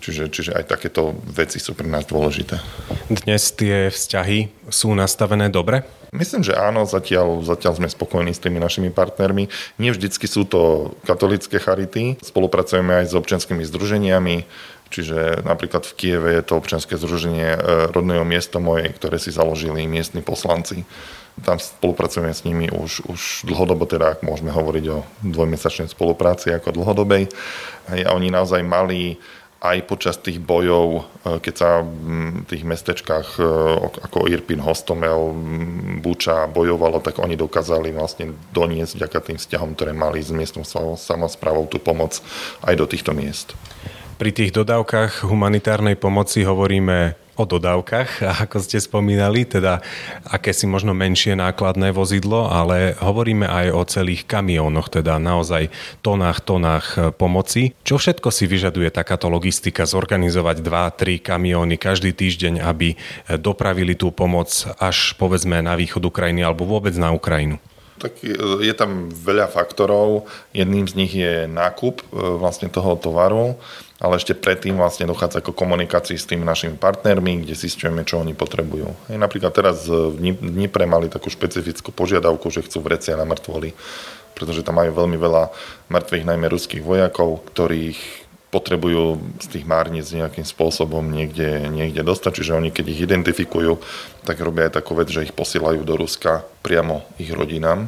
Čiže, 0.00 0.32
čiže 0.32 0.50
aj 0.56 0.64
takéto 0.72 1.12
veci 1.28 1.60
sú 1.60 1.76
pre 1.76 1.84
nás 1.84 2.08
dôležité. 2.08 2.56
Dnes 3.12 3.52
tie 3.52 3.92
vzťahy 3.92 4.48
sú 4.72 4.96
nastavené 4.96 5.52
dobre? 5.52 5.84
Myslím, 6.10 6.42
že 6.42 6.58
áno, 6.58 6.88
zatiaľ, 6.90 7.46
zatiaľ 7.46 7.78
sme 7.78 7.86
spokojní 7.86 8.34
s 8.34 8.42
tými 8.42 8.58
našimi 8.58 8.90
partnermi. 8.90 9.46
Nie 9.78 9.94
vždycky 9.94 10.26
sú 10.26 10.42
to 10.42 10.90
katolické 11.06 11.62
charity. 11.62 12.18
Spolupracujeme 12.18 12.98
aj 12.98 13.12
s 13.12 13.14
občianskými 13.14 13.62
združeniami, 13.62 14.42
Čiže 14.90 15.46
napríklad 15.46 15.86
v 15.86 15.94
Kieve 15.94 16.30
je 16.34 16.42
to 16.42 16.58
občianske 16.58 16.98
združenie 16.98 17.54
e, 17.54 17.58
rodného 17.94 18.26
miesta 18.26 18.58
moje, 18.58 18.90
ktoré 18.90 19.22
si 19.22 19.30
založili 19.30 19.86
miestni 19.86 20.18
poslanci. 20.18 20.82
Tam 21.46 21.62
spolupracujeme 21.62 22.34
s 22.34 22.42
nimi 22.42 22.66
už, 22.66 23.06
už 23.06 23.46
dlhodobo, 23.46 23.86
teda 23.86 24.18
ak 24.18 24.26
môžeme 24.26 24.50
hovoriť 24.50 24.84
o 24.90 25.06
dvojmesačnej 25.22 25.94
spolupráci 25.94 26.50
ako 26.50 26.74
dlhodobej. 26.74 27.30
A 27.86 28.10
oni 28.10 28.34
naozaj 28.34 28.66
mali 28.66 29.14
aj 29.60 29.78
počas 29.84 30.16
tých 30.16 30.40
bojov, 30.40 30.86
e, 30.96 31.02
keď 31.44 31.54
sa 31.54 31.70
v 31.84 32.44
tých 32.48 32.64
mestečkách 32.64 33.28
e, 33.36 33.44
ako 34.08 34.24
Irpin, 34.32 34.64
Hostomel, 34.64 35.36
Buča 36.00 36.48
bojovalo, 36.48 37.04
tak 37.04 37.20
oni 37.20 37.36
dokázali 37.36 37.92
vlastne 37.92 38.32
doniesť 38.56 38.96
vďaka 38.96 39.18
tým 39.20 39.38
vzťahom, 39.38 39.76
ktoré 39.76 39.92
mali 39.92 40.24
s 40.24 40.32
miestnou 40.32 40.64
samozprávou 40.96 41.68
tú 41.68 41.76
pomoc 41.76 42.16
aj 42.64 42.74
do 42.74 42.88
týchto 42.88 43.12
miest. 43.12 43.52
Pri 44.16 44.32
tých 44.32 44.52
dodávkach 44.52 45.28
humanitárnej 45.28 45.96
pomoci 45.96 46.44
hovoríme 46.44 47.16
o 47.38 47.44
dodávkach, 47.48 48.22
ako 48.48 48.58
ste 48.62 48.82
spomínali, 48.82 49.46
teda 49.46 49.80
aké 50.28 50.50
si 50.50 50.68
možno 50.68 50.92
menšie 50.92 51.38
nákladné 51.38 51.94
vozidlo, 51.94 52.50
ale 52.50 52.98
hovoríme 52.98 53.48
aj 53.48 53.66
o 53.72 53.82
celých 53.86 54.26
kamiónoch, 54.28 54.92
teda 54.92 55.16
naozaj 55.16 55.72
tonách, 56.04 56.42
tonách 56.44 56.86
pomoci. 57.16 57.72
Čo 57.86 57.96
všetko 57.96 58.28
si 58.28 58.44
vyžaduje 58.50 58.92
takáto 58.92 59.32
logistika, 59.32 59.88
zorganizovať 59.88 60.60
2-3 60.60 61.22
kamióny 61.22 61.80
každý 61.80 62.12
týždeň, 62.12 62.60
aby 62.60 62.98
dopravili 63.40 63.96
tú 63.96 64.12
pomoc 64.12 64.50
až 64.76 65.16
povedzme 65.16 65.62
na 65.64 65.78
východ 65.78 66.04
Ukrajiny 66.04 66.44
alebo 66.44 66.68
vôbec 66.68 66.92
na 66.98 67.14
Ukrajinu? 67.14 67.56
Tak 68.00 68.24
je 68.64 68.74
tam 68.74 69.12
veľa 69.12 69.52
faktorov. 69.52 70.24
Jedným 70.56 70.88
z 70.88 70.94
nich 70.96 71.12
je 71.12 71.44
nákup 71.44 72.00
e, 72.00 72.04
vlastne 72.40 72.72
toho 72.72 72.96
tovaru, 72.96 73.60
ale 74.00 74.16
ešte 74.16 74.32
predtým 74.32 74.80
vlastne 74.80 75.04
dochádza 75.04 75.44
k 75.44 75.52
komunikácii 75.52 76.16
s 76.16 76.24
tými 76.24 76.48
našimi 76.48 76.80
partnermi, 76.80 77.44
kde 77.44 77.52
zistujeme, 77.52 78.08
čo 78.08 78.24
oni 78.24 78.32
potrebujú. 78.32 78.88
Hej, 79.12 79.20
napríklad 79.20 79.52
teraz 79.52 79.84
v 79.84 80.32
Dnipre 80.40 80.88
mali 80.88 81.12
takú 81.12 81.28
špecifickú 81.28 81.92
požiadavku, 81.92 82.48
že 82.48 82.64
chcú 82.64 82.80
vrecia 82.80 83.20
na 83.20 83.28
mŕtvoly, 83.28 83.76
pretože 84.32 84.64
tam 84.64 84.80
majú 84.80 84.96
veľmi 84.96 85.20
veľa 85.20 85.52
mŕtvych, 85.92 86.24
najmä 86.24 86.46
ruských 86.48 86.80
vojakov, 86.80 87.44
ktorých 87.52 88.00
potrebujú 88.50 89.22
z 89.38 89.46
tých 89.46 89.64
márnic 89.64 90.10
nejakým 90.10 90.42
spôsobom 90.42 91.06
niekde, 91.06 91.70
niekde 91.70 92.02
dostať. 92.02 92.42
Čiže 92.42 92.56
oni, 92.58 92.74
keď 92.74 92.86
ich 92.90 93.00
identifikujú, 93.06 93.78
tak 94.26 94.42
robia 94.42 94.66
aj 94.66 94.82
takú 94.82 94.98
vec, 94.98 95.06
že 95.06 95.22
ich 95.22 95.34
posielajú 95.34 95.86
do 95.86 95.94
Ruska 95.94 96.42
priamo 96.66 97.06
ich 97.16 97.30
rodinám. 97.30 97.86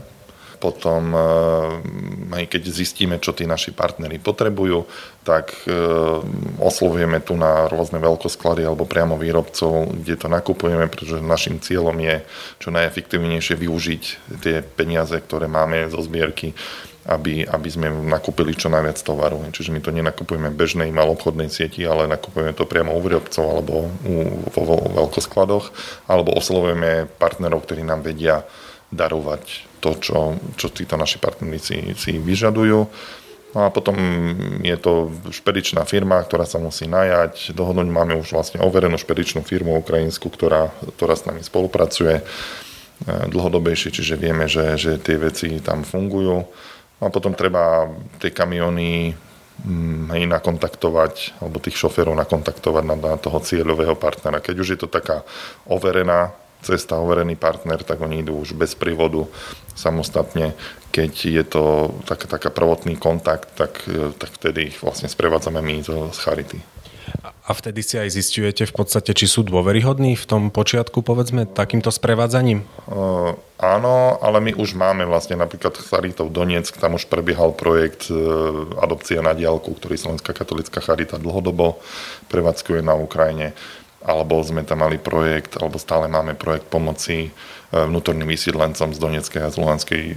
Potom, 0.63 1.11
eh, 1.11 2.39
aj 2.39 2.45
keď 2.47 2.63
zistíme, 2.71 3.19
čo 3.19 3.35
tí 3.35 3.51
naši 3.51 3.75
partnery 3.75 4.23
potrebujú, 4.23 4.87
tak 5.27 5.51
eh, 5.67 5.75
oslovujeme 6.63 7.19
tu 7.19 7.35
na 7.35 7.67
rôzne 7.67 7.99
veľkosklady 7.99 8.63
alebo 8.63 8.87
priamo 8.87 9.19
výrobcov, 9.19 9.91
kde 9.91 10.15
to 10.15 10.31
nakupujeme, 10.31 10.87
pretože 10.87 11.19
našim 11.19 11.59
cieľom 11.59 11.99
je 11.99 12.23
čo 12.63 12.71
najefektívnejšie 12.71 13.59
využiť 13.59 14.03
tie 14.39 14.63
peniaze, 14.63 15.19
ktoré 15.19 15.51
máme 15.51 15.91
zo 15.91 15.99
zbierky 15.99 16.55
aby, 17.03 17.43
aby 17.43 17.67
sme 17.67 17.91
nakúpili 17.91 18.55
čo 18.55 18.71
najviac 18.71 19.03
tovaru. 19.03 19.43
Čiže 19.51 19.75
my 19.75 19.83
to 19.83 19.91
nenakupujeme 19.91 20.55
v 20.55 20.59
bežnej 20.59 20.95
malobchodnej 20.95 21.51
sieti, 21.51 21.83
ale 21.83 22.07
nakupujeme 22.07 22.55
to 22.55 22.63
priamo 22.63 22.95
u 22.95 23.03
výrobcov 23.03 23.43
alebo 23.43 23.91
u, 24.07 24.15
vo 24.55 24.77
veľkoskladoch, 24.87 25.75
alebo 26.07 26.31
oslovujeme 26.39 27.11
partnerov, 27.19 27.67
ktorí 27.67 27.83
nám 27.83 28.07
vedia 28.07 28.47
darovať 28.93 29.73
to, 29.83 29.99
čo, 29.99 30.19
čo 30.55 30.69
títo 30.71 30.95
naši 30.95 31.19
partneri 31.19 31.59
si, 31.59 32.13
vyžadujú. 32.21 32.81
No 33.53 33.69
a 33.69 33.69
potom 33.69 33.97
je 34.65 34.77
to 34.81 35.13
špedičná 35.29 35.85
firma, 35.85 36.25
ktorá 36.25 36.49
sa 36.49 36.57
musí 36.57 36.89
najať. 36.89 37.53
Dohodnúť 37.53 37.89
máme 37.89 38.17
už 38.17 38.33
vlastne 38.33 38.65
overenú 38.65 38.97
špedičnú 38.97 39.45
firmu 39.45 39.77
ukrajinskú, 39.81 40.33
ktorá, 40.33 40.73
ktorá 40.97 41.13
s 41.17 41.29
nami 41.29 41.45
spolupracuje 41.45 42.21
eh, 42.21 43.25
dlhodobejšie, 43.29 43.93
čiže 43.93 44.17
vieme, 44.17 44.49
že, 44.49 44.81
že 44.81 44.97
tie 44.97 45.21
veci 45.21 45.61
tam 45.61 45.85
fungujú. 45.85 46.49
No 47.01 47.03
a 47.03 47.13
potom 47.13 47.37
treba 47.37 47.93
tie 48.23 48.33
kamiony 48.33 49.13
mm, 49.67 50.15
hej, 50.17 50.25
nakontaktovať, 50.31 51.43
alebo 51.45 51.61
tých 51.61 51.77
šoférov 51.77 52.15
nakontaktovať 52.15 52.85
na, 52.89 52.97
na 52.97 53.15
toho 53.21 53.37
cieľového 53.43 53.99
partnera. 54.01 54.41
Keď 54.41 54.57
už 54.57 54.69
je 54.73 54.79
to 54.81 54.89
taká 54.89 55.27
overená 55.69 56.33
cesta 56.63 56.97
overený 57.03 57.35
partner, 57.37 57.83
tak 57.83 58.01
oni 58.01 58.23
idú 58.23 58.39
už 58.39 58.55
bez 58.55 58.79
prívodu 58.79 59.27
samostatne. 59.75 60.55
Keď 60.95 61.13
je 61.27 61.45
to 61.45 61.63
taká, 62.07 62.27
taká 62.31 62.51
prvotný 62.55 62.97
kontakt, 62.97 63.51
tak, 63.59 63.83
tak 64.17 64.31
vtedy 64.39 64.73
ich 64.73 64.79
vlastne 64.79 65.11
sprevádzame 65.11 65.59
my 65.59 65.83
z 65.85 66.19
Charity. 66.23 66.63
A 67.43 67.51
vtedy 67.51 67.83
si 67.83 67.99
aj 67.99 68.15
zistujete 68.15 68.63
v 68.71 68.75
podstate, 68.75 69.11
či 69.19 69.27
sú 69.27 69.43
dôveryhodní 69.43 70.15
v 70.15 70.25
tom 70.25 70.43
počiatku, 70.55 71.03
povedzme, 71.03 71.51
takýmto 71.51 71.91
sprevádzaním? 71.91 72.63
Uh, 72.87 73.35
áno, 73.59 74.23
ale 74.23 74.39
my 74.39 74.53
už 74.55 74.79
máme 74.79 75.03
vlastne 75.11 75.35
napríklad 75.35 75.75
Charitov 75.75 76.31
Donetsk, 76.31 76.79
tam 76.79 76.95
už 76.95 77.11
prebiehal 77.11 77.59
projekt 77.59 78.07
uh, 78.09 78.79
adopcia 78.79 79.19
na 79.19 79.35
diálku, 79.35 79.75
ktorý 79.75 79.99
Slovenská 79.99 80.31
katolická 80.31 80.79
charita 80.79 81.19
dlhodobo 81.19 81.83
prevádzkuje 82.31 82.81
na 82.87 82.95
Ukrajine. 82.95 83.59
Alebo 84.03 84.43
sme 84.43 84.67
tam 84.67 84.83
mali 84.83 84.99
projekt, 84.99 85.57
alebo 85.59 85.79
stále 85.79 86.11
máme 86.11 86.35
projekt 86.35 86.67
pomoci 86.69 87.31
uh, 87.31 87.87
vnútorným 87.87 88.27
vysídlencom 88.27 88.91
z 88.91 88.99
Donetskej 88.99 89.41
a 89.47 89.53
z 89.53 89.57
Luhanskej 89.59 90.03
uh, 90.15 90.17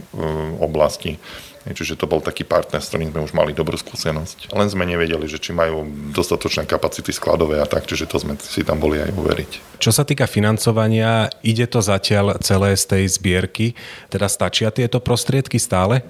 oblasti 0.61 1.21
Čiže 1.65 1.97
to 1.97 2.05
bol 2.05 2.21
taký 2.21 2.45
partner, 2.45 2.77
s 2.77 2.93
ktorým 2.93 3.09
sme 3.09 3.25
už 3.25 3.33
mali 3.33 3.49
dobrú 3.49 3.73
skúsenosť. 3.73 4.53
Len 4.53 4.69
sme 4.69 4.85
nevedeli, 4.85 5.25
že 5.25 5.41
či 5.41 5.49
majú 5.49 5.89
dostatočné 6.13 6.69
kapacity 6.69 7.09
skladové 7.09 7.57
a 7.57 7.65
tak, 7.65 7.89
čiže 7.89 8.05
to 8.05 8.21
sme 8.21 8.37
si 8.37 8.61
tam 8.61 8.77
boli 8.77 9.01
aj 9.01 9.09
uveriť. 9.09 9.81
Čo 9.81 9.89
sa 9.89 10.05
týka 10.05 10.29
financovania, 10.29 11.33
ide 11.41 11.65
to 11.65 11.81
zatiaľ 11.81 12.37
celé 12.45 12.77
z 12.77 12.85
tej 12.85 13.03
zbierky, 13.17 13.73
teda 14.13 14.29
stačia 14.29 14.69
tieto 14.69 15.01
prostriedky 15.01 15.57
stále? 15.57 16.05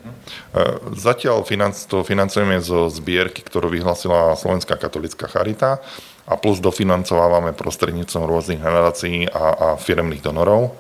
E, 0.52 0.60
zatiaľ 0.92 1.48
to 1.88 2.04
financujeme 2.04 2.60
zo 2.60 2.92
zbierky, 2.92 3.40
ktorú 3.40 3.72
vyhlasila 3.72 4.36
Slovenská 4.36 4.76
katolická 4.76 5.32
charita 5.32 5.80
a 6.26 6.34
plus 6.38 6.58
dofinancovávame 6.58 7.54
prostredníctvom 7.54 8.24
rôznych 8.26 8.62
nadácií 8.62 9.30
a, 9.30 9.46
a 9.54 9.68
firemných 9.78 10.26
donorov. 10.26 10.74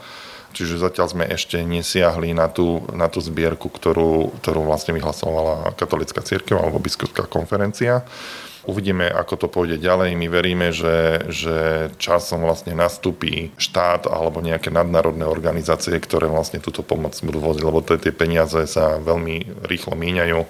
Čiže 0.55 0.79
zatiaľ 0.79 1.07
sme 1.11 1.25
ešte 1.27 1.59
nesiahli 1.59 2.31
na 2.31 2.47
tú, 2.47 2.87
na 2.95 3.11
tú 3.11 3.19
zbierku, 3.19 3.67
ktorú, 3.67 4.39
ktorú 4.39 4.63
vlastne 4.63 4.95
vyhlasovala 4.95 5.75
katolická 5.75 6.23
církev 6.23 6.55
alebo 6.55 6.79
biskupská 6.79 7.27
konferencia. 7.27 8.07
Uvidíme, 8.65 9.05
ako 9.05 9.45
to 9.45 9.47
pôjde 9.47 9.77
ďalej. 9.77 10.17
My 10.17 10.25
veríme, 10.25 10.73
že, 10.73 11.29
že 11.29 11.57
časom 12.01 12.41
vlastne 12.41 12.73
nastúpi 12.73 13.53
štát 13.61 14.09
alebo 14.09 14.41
nejaké 14.41 14.73
nadnárodné 14.73 15.21
organizácie, 15.29 15.93
ktoré 16.01 16.25
vlastne 16.25 16.57
túto 16.57 16.81
pomoc 16.81 17.13
budú 17.21 17.37
voziť, 17.37 17.61
lebo 17.61 17.85
tie 17.85 18.09
peniaze 18.09 18.65
sa 18.65 18.97
veľmi 18.97 19.65
rýchlo 19.69 19.93
míňajú. 19.93 20.39
E, 20.41 20.47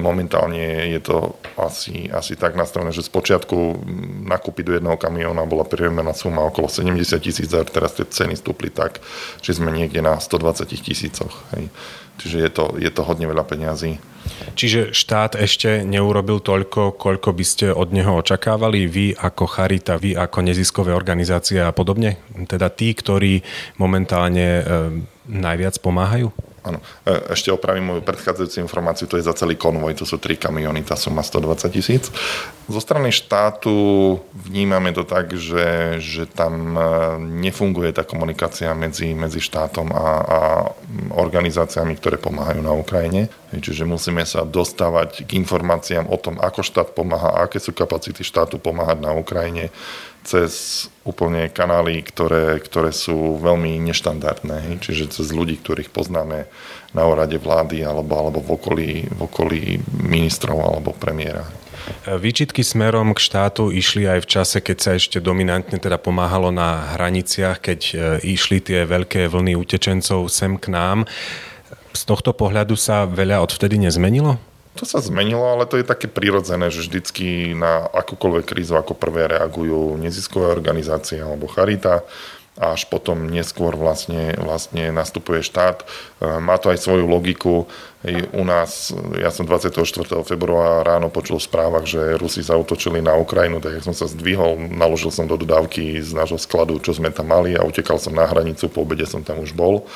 momentálne 0.00 0.88
je 0.88 1.00
to 1.04 1.36
asi, 1.60 2.08
asi 2.08 2.32
tak 2.40 2.56
nastavené, 2.56 2.96
že 2.96 3.04
z 3.04 3.12
počiatku 3.12 3.84
nakúpiť 4.24 4.64
do 4.64 4.74
jedného 4.80 4.96
kamióna 4.96 5.44
bola 5.44 5.68
priemerná 5.68 6.16
suma 6.16 6.48
okolo 6.48 6.72
70 6.72 6.96
tisíc 7.20 7.52
eur, 7.52 7.68
teraz 7.68 7.92
tie 7.92 8.08
ceny 8.08 8.40
stúpli 8.40 8.72
tak, 8.72 9.04
že 9.44 9.52
sme 9.52 9.68
niekde 9.68 10.00
na 10.00 10.16
120 10.16 10.64
tisícoch. 10.64 11.44
Čiže 12.20 12.36
je 12.36 12.50
to, 12.52 12.64
je 12.76 12.90
to 12.92 13.02
hodne 13.02 13.24
veľa 13.24 13.48
peňazí. 13.48 13.96
Čiže 14.52 14.92
štát 14.92 15.40
ešte 15.40 15.80
neurobil 15.88 16.44
toľko, 16.44 17.00
koľko 17.00 17.30
by 17.32 17.44
ste 17.44 17.66
od 17.72 17.96
neho 17.96 18.20
očakávali, 18.20 18.84
vy 18.84 19.06
ako 19.16 19.48
Charita, 19.48 19.96
vy 19.96 20.12
ako 20.12 20.44
neziskové 20.44 20.92
organizácie 20.92 21.64
a 21.64 21.72
podobne? 21.72 22.20
Teda 22.44 22.68
tí, 22.68 22.92
ktorí 22.92 23.40
momentálne 23.80 24.48
e, 24.60 24.62
najviac 25.32 25.80
pomáhajú? 25.80 26.28
Áno. 26.60 26.78
E, 27.08 27.32
ešte 27.32 27.48
opravím 27.48 27.96
moju 27.96 28.02
predchádzajúcu 28.04 28.60
informáciu, 28.60 29.08
to 29.08 29.16
je 29.16 29.24
za 29.24 29.32
celý 29.32 29.56
konvoj, 29.56 29.96
to 29.96 30.04
sú 30.04 30.20
tri 30.20 30.36
kamiony, 30.36 30.84
tá 30.84 30.92
suma 30.92 31.24
120 31.24 31.72
tisíc. 31.72 32.12
Zo 32.68 32.80
strany 32.80 33.08
štátu 33.08 33.72
vnímame 34.36 34.92
to 34.92 35.08
tak, 35.08 35.32
že, 35.32 35.96
že 36.04 36.28
tam 36.28 36.76
e, 36.76 36.80
nefunguje 37.48 37.96
tá 37.96 38.04
komunikácia 38.04 38.76
medzi, 38.76 39.16
medzi 39.16 39.40
štátom 39.40 39.88
a, 39.90 40.06
a 40.20 40.38
organizáciami, 41.16 41.96
ktoré 41.96 42.20
pomáhajú 42.20 42.60
na 42.60 42.76
Ukrajine. 42.76 43.32
Čiže 43.50 43.82
musíme 43.82 44.22
sa 44.22 44.46
dostávať 44.46 45.26
k 45.26 45.34
informáciám 45.40 46.06
o 46.06 46.14
tom, 46.20 46.38
ako 46.38 46.62
štát 46.62 46.94
pomáha, 46.94 47.42
aké 47.42 47.58
sú 47.58 47.74
kapacity 47.74 48.22
štátu 48.22 48.62
pomáhať 48.62 49.02
na 49.02 49.10
Ukrajine 49.16 49.74
cez 50.24 50.86
úplne 51.02 51.48
kanály, 51.48 52.04
ktoré, 52.04 52.60
ktoré 52.60 52.92
sú 52.92 53.40
veľmi 53.40 53.80
neštandardné, 53.88 54.78
čiže 54.84 55.16
cez 55.16 55.32
ľudí, 55.32 55.58
ktorých 55.58 55.90
poznáme 55.90 56.46
na 56.92 57.02
úrade 57.06 57.38
vlády 57.40 57.82
alebo, 57.86 58.12
alebo 58.18 58.38
v, 58.44 58.50
okolí, 58.54 58.90
v 59.08 59.20
okolí 59.24 59.62
ministrov 59.90 60.58
alebo 60.60 60.92
premiéra. 60.92 61.48
Výčitky 62.06 62.60
smerom 62.60 63.16
k 63.16 63.24
štátu 63.24 63.72
išli 63.72 64.04
aj 64.04 64.20
v 64.22 64.30
čase, 64.30 64.58
keď 64.60 64.76
sa 64.78 64.90
ešte 64.94 65.18
dominantne 65.18 65.80
teda 65.80 65.96
pomáhalo 65.96 66.52
na 66.52 66.94
hraniciach, 66.94 67.58
keď 67.58 67.80
e, 67.80 67.94
išli 68.36 68.60
tie 68.60 68.84
veľké 68.84 69.26
vlny 69.26 69.56
utečencov 69.56 70.28
sem 70.28 70.60
k 70.60 70.70
nám. 70.70 71.08
Z 71.96 72.06
tohto 72.06 72.36
pohľadu 72.36 72.76
sa 72.78 73.08
veľa 73.08 73.42
odvtedy 73.42 73.80
nezmenilo? 73.80 74.38
To 74.78 74.86
sa 74.86 75.02
zmenilo, 75.02 75.42
ale 75.42 75.66
to 75.66 75.82
je 75.82 75.86
také 75.86 76.06
prirodzené, 76.06 76.70
že 76.70 76.86
vždycky 76.86 77.58
na 77.58 77.90
akúkoľvek 77.90 78.54
krízu 78.54 78.78
ako 78.78 78.94
prvé 78.94 79.26
reagujú 79.26 79.98
neziskové 79.98 80.46
organizácie 80.46 81.18
alebo 81.18 81.50
charita 81.50 82.06
a 82.60 82.76
až 82.76 82.86
potom 82.92 83.30
neskôr 83.30 83.72
vlastne, 83.72 84.36
vlastne 84.36 84.92
nastupuje 84.92 85.40
štát. 85.40 85.80
E, 85.80 85.86
má 86.44 86.60
to 86.60 86.68
aj 86.68 86.82
svoju 86.82 87.08
logiku. 87.08 87.70
U 88.36 88.44
nás, 88.44 88.92
ja 89.16 89.32
som 89.32 89.48
24. 89.48 89.80
februára 90.24 90.84
ráno 90.84 91.12
počul 91.12 91.40
v 91.40 91.48
správach, 91.48 91.84
že 91.88 92.20
Rusi 92.20 92.44
zautočili 92.44 93.04
na 93.04 93.16
Ukrajinu, 93.16 93.60
tak 93.60 93.80
som 93.84 93.92
sa 93.92 94.08
zdvihol, 94.08 94.56
naložil 94.72 95.12
som 95.12 95.28
do 95.28 95.36
dodávky 95.36 96.00
z 96.00 96.12
nášho 96.16 96.40
skladu, 96.40 96.80
čo 96.80 96.96
sme 96.96 97.12
tam 97.12 97.32
mali 97.32 97.56
a 97.56 97.64
utekal 97.64 97.96
som 97.96 98.12
na 98.16 98.28
hranicu, 98.28 98.68
po 98.72 98.84
obede 98.84 99.08
som 99.08 99.24
tam 99.24 99.40
už 99.40 99.52
bol. 99.56 99.88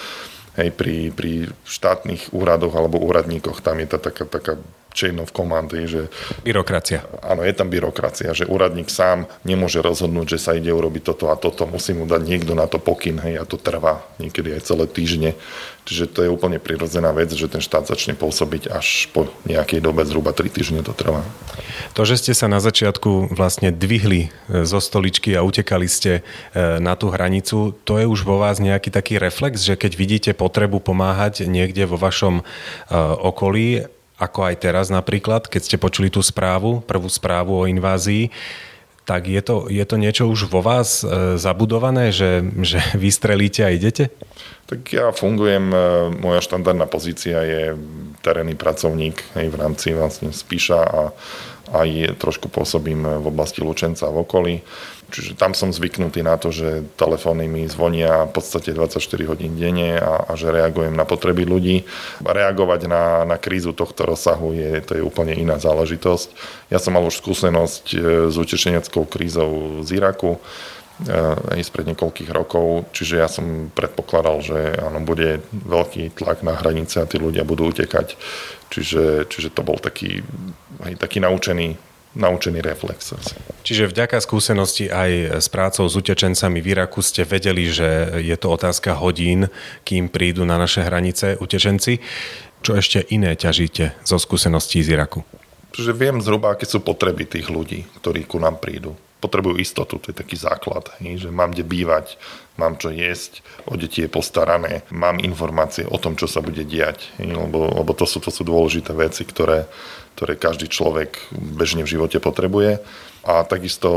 Hej, 0.55 0.71
pri, 0.71 1.11
pri 1.11 1.51
štátnych 1.67 2.31
úradoch 2.31 2.75
alebo 2.79 3.03
úradníkoch 3.03 3.59
tam 3.59 3.83
je 3.83 3.91
tá 3.91 3.99
taká, 3.99 4.23
taká 4.23 4.55
chain 4.95 5.19
of 5.19 5.35
command, 5.35 5.75
že... 5.75 6.07
Byrokracia. 6.47 7.03
Áno, 7.21 7.43
je 7.43 7.51
tam 7.51 7.67
byrokracia, 7.69 8.31
že 8.31 8.47
úradník 8.47 8.89
sám 8.89 9.27
nemôže 9.43 9.83
rozhodnúť, 9.83 10.39
že 10.39 10.39
sa 10.39 10.55
ide 10.55 10.71
urobiť 10.71 11.03
toto 11.13 11.29
a 11.29 11.37
toto, 11.37 11.67
musí 11.67 11.91
mu 11.93 12.07
dať 12.07 12.23
niekto 12.23 12.55
na 12.55 12.71
to 12.71 12.79
pokyn, 12.79 13.19
hej, 13.19 13.43
a 13.43 13.45
to 13.45 13.59
trvá 13.59 14.07
niekedy 14.23 14.55
aj 14.55 14.63
celé 14.65 14.87
týždne. 14.87 15.35
Čiže 15.85 16.17
to 16.17 16.25
je 16.25 16.33
úplne 16.33 16.57
prirodzená 16.57 17.13
vec, 17.13 17.29
že 17.29 17.45
ten 17.45 17.61
štát 17.61 17.85
začne 17.85 18.17
pôsobiť 18.17 18.73
až 18.73 19.13
po 19.13 19.29
nejakej 19.45 19.85
dobe, 19.85 20.01
zhruba 20.09 20.33
3 20.33 20.49
týždne 20.49 20.81
to 20.81 20.97
trvá. 20.97 21.21
To, 21.93 22.09
že 22.09 22.25
ste 22.25 22.33
sa 22.33 22.49
na 22.49 22.57
začiatku 22.57 23.37
vlastne 23.37 23.69
dvihli 23.69 24.33
e, 24.49 24.65
zo 24.65 24.81
stoličky 24.81 25.37
a 25.37 25.45
utekali 25.45 25.85
ste 25.85 26.21
e, 26.21 26.23
na 26.81 26.97
tú 26.97 27.13
hranicu, 27.13 27.77
to 27.85 28.01
je 28.01 28.09
už 28.09 28.25
vo 28.25 28.41
vás 28.41 28.65
nejaký 28.65 28.89
taký 28.89 29.21
reflex, 29.21 29.61
že 29.61 29.77
keď 29.77 29.93
vidíte 29.93 30.31
potrebu 30.33 30.81
pomáhať 30.81 31.45
niekde 31.45 31.85
vo 31.85 32.01
vašom 32.01 32.41
e, 32.41 32.43
okolí, 33.21 33.85
ako 34.15 34.47
aj 34.47 34.55
teraz 34.63 34.87
napríklad, 34.95 35.51
keď 35.51 35.63
ste 35.63 35.77
počuli 35.77 36.09
tú 36.09 36.23
správu, 36.23 36.83
prvú 36.87 37.11
správu 37.11 37.53
o 37.55 37.69
invázii, 37.69 38.31
tak 39.05 39.29
je 39.29 39.43
to, 39.45 39.69
je 39.69 39.85
to 39.85 39.97
niečo 40.01 40.25
už 40.25 40.49
vo 40.49 40.65
vás 40.65 41.05
e, 41.05 41.37
zabudované, 41.37 42.09
že, 42.09 42.41
že 42.65 42.81
vystrelíte 42.97 43.61
a 43.61 43.75
idete? 43.75 44.09
Tak 44.65 44.81
ja 44.97 45.13
fungujem, 45.13 45.69
e, 45.69 45.79
moja 46.25 46.41
štandardná 46.41 46.89
pozícia 46.89 47.45
je 47.45 47.77
terénny 48.25 48.57
pracovník 48.57 49.21
hej, 49.37 49.53
v 49.53 49.57
rámci 49.61 49.93
vlastne 49.93 50.33
spíša 50.33 50.81
a 50.81 51.01
aj 51.75 52.17
trošku 52.17 52.49
pôsobím 52.49 53.05
v 53.05 53.27
oblasti 53.29 53.61
Lučenca 53.61 54.09
v 54.09 54.25
okolí. 54.25 54.55
Čiže 55.15 55.39
tam 55.39 55.55
som 55.55 55.71
zvyknutý 55.71 56.27
na 56.27 56.35
to, 56.35 56.51
že 56.51 56.83
telefóny 56.99 57.47
mi 57.47 57.71
zvonia 57.71 58.27
v 58.27 58.35
podstate 58.35 58.75
24 58.75 58.99
hodín 59.31 59.55
denne 59.55 59.95
a, 59.95 60.27
a 60.27 60.35
že 60.35 60.51
reagujem 60.51 60.91
na 60.91 61.07
potreby 61.07 61.47
ľudí. 61.47 61.87
Reagovať 62.19 62.91
na, 62.91 63.23
na 63.23 63.39
krízu 63.39 63.71
tohto 63.71 64.11
rozsahu 64.11 64.59
je, 64.59 64.83
to 64.83 64.99
je 64.99 65.07
úplne 65.07 65.31
iná 65.39 65.63
záležitosť. 65.63 66.35
Ja 66.75 66.83
som 66.83 66.99
mal 66.99 67.07
už 67.07 67.23
skúsenosť 67.23 67.85
e, 67.95 67.97
s 68.27 68.35
utečeneckou 68.35 69.07
krízou 69.07 69.87
z 69.87 70.03
Iraku 70.03 70.35
e, 70.35 70.39
aj 71.55 71.63
spred 71.63 71.95
niekoľkých 71.95 72.35
rokov, 72.35 72.91
čiže 72.91 73.23
ja 73.23 73.31
som 73.31 73.71
predpokladal, 73.71 74.43
že 74.43 74.83
áno, 74.83 74.99
bude 74.99 75.47
veľký 75.55 76.19
tlak 76.19 76.43
na 76.43 76.59
hranice 76.59 76.99
a 76.99 77.07
tí 77.07 77.23
ľudia 77.23 77.47
budú 77.47 77.71
utekať. 77.71 78.19
Čiže, 78.75 79.31
čiže 79.31 79.55
to 79.55 79.63
bol 79.63 79.79
taký, 79.79 80.27
aj 80.83 80.99
taký 80.99 81.23
naučený 81.23 81.94
naučený 82.15 82.63
reflex. 82.63 83.15
Čiže 83.67 83.91
vďaka 83.91 84.23
skúsenosti 84.23 84.87
aj 84.87 85.43
s 85.43 85.47
prácou 85.51 85.87
s 85.91 85.95
utečencami 85.99 86.63
v 86.63 86.71
Iraku 86.75 87.03
ste 87.03 87.27
vedeli, 87.27 87.69
že 87.69 88.23
je 88.23 88.37
to 88.39 88.55
otázka 88.55 88.97
hodín, 88.99 89.51
kým 89.83 90.09
prídu 90.09 90.47
na 90.47 90.57
naše 90.57 90.83
hranice 90.87 91.37
utečenci. 91.39 91.99
Čo 92.65 92.81
ešte 92.81 93.05
iné 93.13 93.37
ťažíte 93.37 94.07
zo 94.07 94.17
skúseností 94.17 94.81
z 94.81 94.97
Iraku? 94.97 95.21
Že 95.75 95.93
viem 95.93 96.23
zhruba, 96.23 96.55
aké 96.55 96.65
sú 96.65 96.81
potreby 96.81 97.27
tých 97.27 97.51
ľudí, 97.51 97.85
ktorí 97.99 98.25
ku 98.25 98.39
nám 98.39 98.63
prídu. 98.63 98.95
Potrebujú 99.19 99.57
istotu, 99.57 99.97
to 99.97 100.13
je 100.13 100.17
taký 100.17 100.37
základ, 100.37 100.93
že 101.01 101.33
mám 101.33 101.51
kde 101.51 101.65
bývať, 101.65 102.21
mám 102.61 102.77
čo 102.77 102.93
jesť, 102.93 103.41
o 103.65 103.73
deti 103.73 104.05
je 104.05 104.13
postarané, 104.13 104.85
mám 104.93 105.17
informácie 105.17 105.89
o 105.89 105.97
tom, 105.97 106.15
čo 106.15 106.29
sa 106.29 106.45
bude 106.45 106.61
diať, 106.63 107.09
lebo, 107.17 107.73
lebo 107.73 107.97
to, 107.97 108.05
sú, 108.05 108.21
to 108.21 108.29
sú 108.29 108.45
dôležité 108.45 108.93
veci, 108.93 109.25
ktoré, 109.25 109.65
ktoré 110.15 110.39
každý 110.39 110.71
človek 110.71 111.19
bežne 111.35 111.83
v 111.83 111.99
živote 111.99 112.23
potrebuje. 112.23 112.79
A 113.25 113.41
takisto 113.41 113.89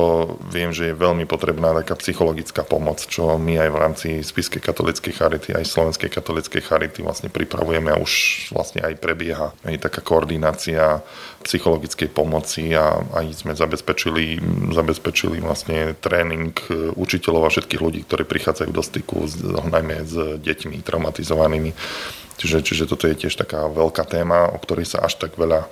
viem, 0.47 0.71
že 0.71 0.87
je 0.87 0.95
veľmi 0.95 1.27
potrebná 1.27 1.75
taká 1.75 1.99
psychologická 1.99 2.63
pomoc, 2.63 3.03
čo 3.03 3.35
my 3.35 3.59
aj 3.59 3.69
v 3.75 3.77
rámci 3.77 4.07
Spiskej 4.23 4.63
katolíckej 4.63 5.11
charity, 5.11 5.51
aj 5.51 5.67
Slovenskej 5.67 6.07
katolíckej 6.07 6.63
charity 6.63 7.03
vlastne 7.03 7.27
pripravujeme 7.27 7.91
a 7.91 7.99
už 7.99 8.47
vlastne 8.55 8.87
aj 8.87 8.95
prebieha 9.03 9.51
aj 9.67 9.83
taká 9.83 9.99
koordinácia 9.99 11.03
psychologickej 11.43 12.07
pomoci 12.07 12.71
a 12.71 13.03
aj 13.03 13.43
sme 13.43 13.51
zabezpečili, 13.51 14.39
zabezpečili 14.71 15.43
vlastne 15.43 15.91
tréning 15.99 16.55
učiteľov 16.95 17.51
a 17.51 17.51
všetkých 17.51 17.83
ľudí, 17.83 18.07
ktorí 18.07 18.23
prichádzajú 18.23 18.71
do 18.71 18.79
styku 18.79 19.27
s, 19.27 19.43
najmä 19.43 20.07
s 20.07 20.39
deťmi 20.39 20.79
traumatizovanými. 20.87 21.75
Čiže, 22.39 22.63
čiže 22.63 22.87
toto 22.87 23.11
je 23.11 23.19
tiež 23.19 23.35
taká 23.35 23.67
veľká 23.67 24.07
téma, 24.07 24.55
o 24.55 24.57
ktorej 24.61 24.87
sa 24.87 25.03
až 25.03 25.19
tak 25.19 25.35
veľa 25.35 25.67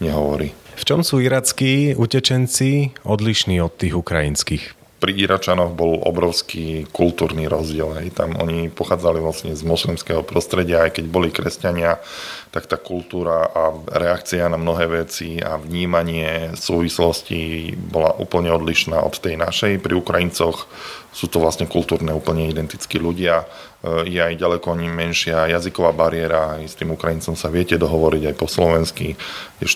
nehovorí. 0.00 0.54
V 0.78 0.84
čom 0.86 1.02
sú 1.02 1.18
irackí 1.18 1.98
utečenci 1.98 2.94
odlišní 3.02 3.58
od 3.58 3.74
tých 3.74 3.98
ukrajinských? 3.98 4.78
pri 4.98 5.14
Iračanoch 5.14 5.78
bol 5.78 6.02
obrovský 6.02 6.90
kultúrny 6.90 7.46
rozdiel. 7.46 8.02
Hej. 8.02 8.18
Tam 8.18 8.34
oni 8.34 8.66
pochádzali 8.66 9.22
vlastne 9.22 9.54
z 9.54 9.62
moslimského 9.62 10.26
prostredia, 10.26 10.82
aj 10.84 10.98
keď 10.98 11.04
boli 11.06 11.30
kresťania, 11.30 12.02
tak 12.48 12.64
tá 12.64 12.80
kultúra 12.80 13.48
a 13.52 13.76
reakcia 13.92 14.48
na 14.48 14.56
mnohé 14.56 15.04
veci 15.04 15.36
a 15.38 15.60
vnímanie 15.60 16.56
súvislosti 16.56 17.72
bola 17.76 18.16
úplne 18.16 18.48
odlišná 18.52 18.98
od 19.04 19.20
tej 19.20 19.36
našej. 19.36 19.84
Pri 19.84 19.94
Ukrajincoch 19.96 20.68
sú 21.12 21.26
to 21.28 21.40
vlastne 21.40 21.68
kultúrne 21.68 22.12
úplne 22.12 22.48
identickí 22.48 22.96
ľudia 22.96 23.44
E, 23.78 24.10
je 24.10 24.18
aj 24.18 24.34
ďaleko 24.34 24.74
menšia 24.90 25.46
jazyková 25.54 25.94
bariéra, 25.94 26.58
aj 26.58 26.66
s 26.66 26.74
tým 26.74 26.90
Ukrajincom 26.98 27.38
sa 27.38 27.46
viete 27.46 27.78
dohovoriť 27.78 28.22
aj 28.26 28.34
po 28.34 28.50
slovensky, 28.50 29.14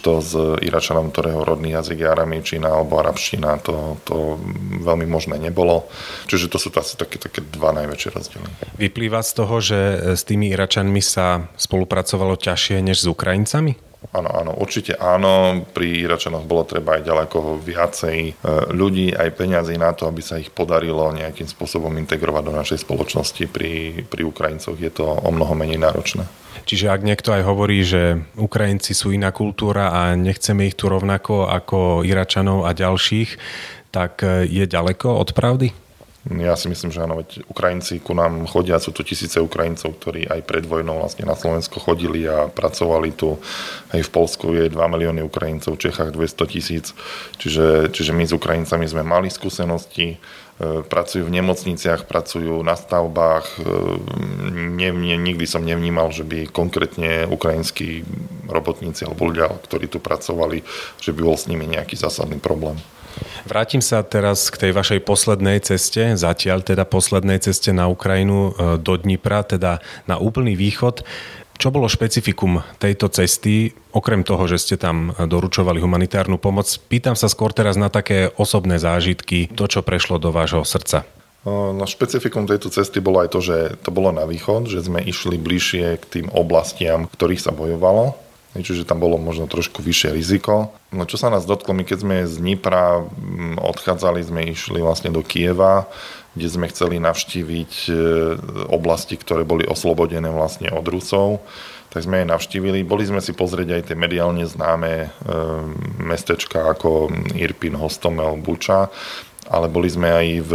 to 0.03 0.19
s 0.19 0.35
Iračanom, 0.63 1.15
ktorého 1.15 1.47
rodný 1.47 1.79
jazyk 1.79 2.03
je 2.03 2.09
aramejčina 2.11 2.67
alebo 2.67 2.99
arabština, 2.99 3.63
to, 3.63 3.99
to 4.03 4.43
veľmi 4.83 5.07
možné 5.07 5.39
nebolo. 5.39 5.87
Čiže 6.27 6.51
to 6.51 6.59
sú 6.59 6.75
to 6.75 6.83
asi 6.83 6.99
také, 6.99 7.23
také 7.23 7.47
dva 7.47 7.71
najväčšie 7.71 8.09
rozdiely. 8.11 8.47
Vyplýva 8.79 9.23
z 9.23 9.33
toho, 9.39 9.55
že 9.63 9.79
s 10.19 10.23
tými 10.27 10.51
Iračanmi 10.51 10.99
sa 10.99 11.47
spolupracovalo 11.55 12.35
ťažšie 12.35 12.62
než 12.71 13.03
s 13.03 13.07
Ukrajincami? 13.11 13.75
Áno, 14.11 14.29
áno, 14.35 14.53
určite 14.59 14.99
áno. 14.99 15.63
Pri 15.71 16.03
Iračanoch 16.03 16.43
bolo 16.43 16.67
treba 16.67 16.99
aj 16.99 17.07
ďaleko 17.07 17.63
viacej 17.63 18.19
e, 18.29 18.33
ľudí, 18.75 19.15
aj 19.15 19.31
peňazí 19.39 19.79
na 19.79 19.95
to, 19.95 20.11
aby 20.11 20.19
sa 20.19 20.43
ich 20.43 20.51
podarilo 20.51 21.15
nejakým 21.15 21.47
spôsobom 21.47 21.95
integrovať 22.03 22.43
do 22.43 22.53
našej 22.53 22.79
spoločnosti. 22.83 23.47
Pri, 23.47 24.03
pri 24.11 24.23
Ukrajincoch 24.27 24.75
je 24.75 24.91
to 24.91 25.07
o 25.07 25.31
mnoho 25.31 25.55
menej 25.55 25.79
náročné. 25.79 26.27
Čiže 26.67 26.91
ak 26.91 27.07
niekto 27.07 27.31
aj 27.31 27.43
hovorí, 27.47 27.87
že 27.87 28.23
Ukrajinci 28.35 28.93
sú 28.93 29.15
iná 29.15 29.31
kultúra 29.31 29.95
a 29.95 30.01
nechceme 30.19 30.67
ich 30.67 30.75
tu 30.75 30.91
rovnako 30.91 31.47
ako 31.47 32.03
Iračanov 32.03 32.67
a 32.67 32.75
ďalších, 32.75 33.39
tak 33.95 34.27
e, 34.27 34.51
je 34.51 34.67
ďaleko 34.67 35.15
od 35.15 35.31
pravdy? 35.31 35.82
Ja 36.31 36.55
si 36.55 36.71
myslím, 36.71 36.95
že 36.95 37.03
áno, 37.03 37.19
veď 37.19 37.43
Ukrajinci 37.51 37.99
ku 37.99 38.15
nám 38.15 38.47
chodia, 38.47 38.79
sú 38.79 38.95
tu 38.95 39.03
tisíce 39.03 39.43
Ukrajincov, 39.43 39.99
ktorí 39.99 40.31
aj 40.31 40.47
pred 40.47 40.63
vojnou 40.63 41.03
vlastne 41.03 41.27
na 41.27 41.35
Slovensko 41.35 41.83
chodili 41.83 42.23
a 42.31 42.47
pracovali 42.47 43.11
tu. 43.11 43.43
Aj 43.91 43.99
v 43.99 44.11
Polsku 44.15 44.55
je 44.55 44.71
2 44.71 44.79
milióny 44.79 45.19
Ukrajincov, 45.27 45.75
v 45.75 45.91
Čechách 45.91 46.15
200 46.15 46.47
tisíc. 46.47 46.95
Čiže, 47.43 47.91
čiže 47.91 48.15
my 48.15 48.23
s 48.23 48.39
Ukrajincami 48.39 48.87
sme 48.87 49.03
mali 49.03 49.35
skúsenosti, 49.35 50.15
e, 50.15 50.17
pracujú 50.87 51.27
v 51.27 51.35
nemocniciach, 51.43 52.07
pracujú 52.07 52.63
na 52.63 52.79
stavbách. 52.79 53.59
E, 53.59 53.63
ne, 54.79 54.95
ne, 54.95 55.19
nikdy 55.19 55.43
som 55.43 55.67
nevnímal, 55.67 56.15
že 56.15 56.23
by 56.23 56.47
konkrétne 56.55 57.27
ukrajinskí 57.35 58.07
robotníci 58.47 59.11
alebo 59.11 59.27
ľudia, 59.27 59.51
ktorí 59.67 59.91
tu 59.91 59.99
pracovali, 59.99 60.63
že 61.03 61.11
by 61.11 61.21
bol 61.27 61.35
s 61.35 61.51
nimi 61.51 61.67
nejaký 61.67 61.99
zásadný 61.99 62.39
problém. 62.39 62.79
Vrátim 63.43 63.83
sa 63.83 64.07
teraz 64.07 64.49
k 64.49 64.69
tej 64.69 64.73
vašej 64.73 65.01
poslednej 65.03 65.59
ceste, 65.61 66.15
zatiaľ 66.15 66.63
teda 66.63 66.87
poslednej 66.87 67.43
ceste 67.43 67.75
na 67.75 67.91
Ukrajinu 67.91 68.53
e, 68.55 68.77
do 68.79 68.95
Dnipra, 68.95 69.43
teda 69.43 69.83
na 70.07 70.17
úplný 70.17 70.55
východ. 70.55 71.03
Čo 71.59 71.71
bolo 71.71 71.87
špecifikum 71.87 72.65
tejto 72.83 73.07
cesty, 73.13 73.71
okrem 73.95 74.27
toho, 74.27 74.51
že 74.51 74.59
ste 74.59 74.77
tam 74.81 75.15
doručovali 75.15 75.79
humanitárnu 75.79 76.41
pomoc? 76.41 76.67
Pýtam 76.91 77.15
sa 77.15 77.31
skôr 77.31 77.55
teraz 77.55 77.79
na 77.79 77.87
také 77.87 78.35
osobné 78.35 78.83
zážitky, 78.83 79.47
to, 79.53 79.71
čo 79.71 79.85
prešlo 79.85 80.19
do 80.19 80.35
vášho 80.35 80.67
srdca. 80.67 81.07
No, 81.43 81.83
špecifikum 81.87 82.47
tejto 82.47 82.71
cesty 82.71 83.03
bolo 83.03 83.23
aj 83.23 83.31
to, 83.35 83.43
že 83.43 83.57
to 83.83 83.91
bolo 83.91 84.15
na 84.15 84.27
východ, 84.27 84.71
že 84.71 84.87
sme 84.87 85.03
išli 85.03 85.39
bližšie 85.39 85.99
k 85.99 86.05
tým 86.07 86.27
oblastiam, 86.31 87.11
ktorých 87.11 87.43
sa 87.43 87.51
bojovalo 87.51 88.15
čiže 88.61 88.85
tam 88.85 89.01
bolo 89.01 89.17
možno 89.17 89.49
trošku 89.49 89.81
vyššie 89.81 90.13
riziko. 90.13 90.77
No 90.93 91.09
čo 91.09 91.17
sa 91.17 91.33
nás 91.33 91.49
dotklo, 91.49 91.73
my 91.73 91.89
keď 91.89 91.99
sme 92.05 92.17
z 92.29 92.37
Dnipra 92.37 93.01
mm, 93.01 93.57
odchádzali, 93.57 94.21
sme 94.21 94.53
išli 94.53 94.85
vlastne 94.85 95.09
do 95.09 95.25
Kieva, 95.25 95.89
kde 96.37 96.49
sme 96.53 96.69
chceli 96.69 97.01
navštíviť 97.01 97.73
e, 97.89 97.93
oblasti, 98.69 99.17
ktoré 99.17 99.49
boli 99.49 99.65
oslobodené 99.65 100.29
vlastne 100.29 100.69
od 100.69 100.85
Rusov 100.85 101.41
tak 101.93 102.09
sme 102.09 102.25
jej 102.25 102.29
navštívili. 102.33 102.89
Boli 102.89 103.05
sme 103.05 103.21
si 103.21 103.37
pozrieť 103.37 103.69
aj 103.77 103.83
tie 103.93 103.97
mediálne 104.01 104.49
známe 104.49 104.93
e, 104.97 105.09
mestečka 106.01 106.73
ako 106.73 107.13
Irpin, 107.37 107.77
Hostomel, 107.77 108.41
Buča, 108.41 108.89
ale 109.53 109.69
boli 109.69 109.93
sme 109.93 110.09
aj 110.09 110.27
v 110.41 110.53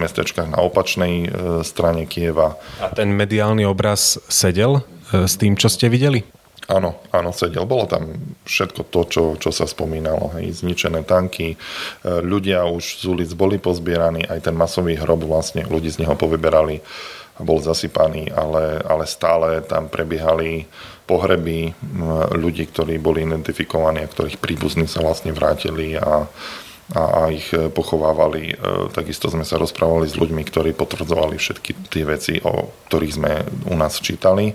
mestečkách 0.00 0.48
na 0.48 0.64
opačnej 0.64 1.14
e, 1.20 1.60
strane 1.60 2.08
Kieva. 2.08 2.56
A 2.80 2.88
ten 2.88 3.12
mediálny 3.12 3.68
obraz 3.68 4.16
sedel 4.32 4.80
s 5.12 5.36
tým, 5.36 5.60
čo 5.60 5.68
ste 5.68 5.92
videli? 5.92 6.24
Áno, 6.70 7.02
áno, 7.10 7.34
sedel. 7.34 7.66
Bolo 7.66 7.90
tam 7.90 8.14
všetko 8.46 8.86
to, 8.86 9.00
čo, 9.10 9.22
čo 9.34 9.50
sa 9.50 9.66
spomínalo. 9.66 10.38
Hej. 10.38 10.62
Zničené 10.62 11.02
tanky, 11.02 11.54
e, 11.54 11.56
ľudia 12.22 12.62
už 12.70 13.02
z 13.02 13.04
ulic 13.10 13.30
boli 13.34 13.58
pozbieraní, 13.58 14.22
aj 14.30 14.46
ten 14.46 14.54
masový 14.54 14.94
hrob 14.94 15.26
vlastne, 15.26 15.66
ľudí 15.66 15.90
z 15.90 16.06
neho 16.06 16.14
povyberali 16.14 16.78
a 17.38 17.40
bol 17.42 17.58
zasypaný, 17.58 18.28
ale, 18.30 18.78
ale 18.84 19.08
stále 19.08 19.64
tam 19.64 19.88
prebiehali 19.88 20.68
pohreby 21.08 21.72
ľudí, 22.36 22.68
ktorí 22.68 23.00
boli 23.00 23.24
identifikovaní 23.24 24.04
a 24.04 24.12
ktorých 24.12 24.38
príbuzní 24.38 24.86
sa 24.86 25.02
vlastne 25.02 25.32
vrátili 25.32 25.96
a, 25.96 26.28
a, 26.92 27.02
a 27.02 27.20
ich 27.32 27.50
e, 27.56 27.72
pochovávali. 27.72 28.52
E, 28.52 28.54
takisto 28.92 29.32
sme 29.32 29.42
sa 29.42 29.58
rozprávali 29.58 30.06
s 30.06 30.14
ľuďmi, 30.14 30.42
ktorí 30.46 30.70
potvrdzovali 30.76 31.40
všetky 31.40 31.90
tie 31.90 32.04
veci, 32.06 32.38
o 32.44 32.70
ktorých 32.86 33.16
sme 33.16 33.32
u 33.72 33.74
nás 33.74 33.98
čítali 33.98 34.54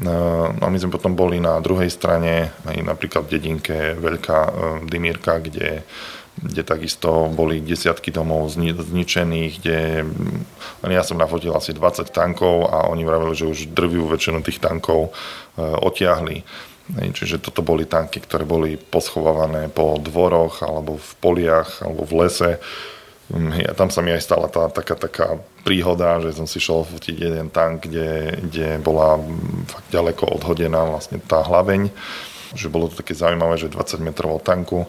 No 0.00 0.48
a 0.56 0.66
my 0.72 0.78
sme 0.80 0.88
potom 0.88 1.12
boli 1.12 1.36
na 1.36 1.60
druhej 1.60 1.92
strane, 1.92 2.48
aj 2.64 2.80
napríklad 2.80 3.28
v 3.28 3.32
dedinke 3.36 3.76
Veľká 4.00 4.40
e, 4.48 4.52
Dimírka, 4.88 5.36
kde, 5.36 5.84
kde 6.40 6.62
takisto 6.64 7.28
boli 7.28 7.60
desiatky 7.60 8.08
domov 8.08 8.48
zničených, 8.56 9.52
kde 9.60 9.78
ja 10.88 11.04
som 11.04 11.20
nafotil 11.20 11.52
asi 11.52 11.76
20 11.76 12.08
tankov 12.08 12.72
a 12.72 12.88
oni 12.88 13.04
vravili, 13.04 13.36
že 13.36 13.52
už 13.52 13.76
drviu 13.76 14.08
väčšinu 14.08 14.40
tých 14.40 14.64
tankov 14.64 15.12
e, 15.12 15.60
otiahli. 15.60 16.40
Čiže 16.92 17.44
toto 17.44 17.60
boli 17.60 17.84
tanky, 17.84 18.24
ktoré 18.24 18.48
boli 18.48 18.80
poschovávané 18.80 19.68
po 19.68 20.00
dvoroch 20.00 20.64
alebo 20.64 20.96
v 20.96 21.10
poliach 21.20 21.84
alebo 21.84 22.08
v 22.08 22.12
lese 22.24 22.50
Mm, 22.58 23.01
ja, 23.30 23.72
tam 23.72 23.88
sa 23.88 24.02
mi 24.02 24.10
aj 24.10 24.22
stala 24.24 24.50
tá 24.50 24.68
taká, 24.68 24.98
taká 24.98 25.26
príhoda, 25.62 26.20
že 26.20 26.34
som 26.34 26.44
si 26.44 26.58
šiel 26.58 26.82
fotiť 26.84 27.16
jeden 27.16 27.48
tank, 27.48 27.86
kde, 27.86 28.40
kde 28.50 28.68
bola 28.82 29.16
fakt 29.70 29.88
ďaleko 29.94 30.36
odhodená 30.40 30.84
vlastne 30.88 31.22
tá 31.22 31.44
hlaveň 31.44 31.92
že 32.52 32.68
bolo 32.68 32.88
to 32.92 33.00
také 33.00 33.16
zaujímavé, 33.16 33.56
že 33.56 33.72
20 33.72 34.04
metrov 34.04 34.36
tanku. 34.44 34.84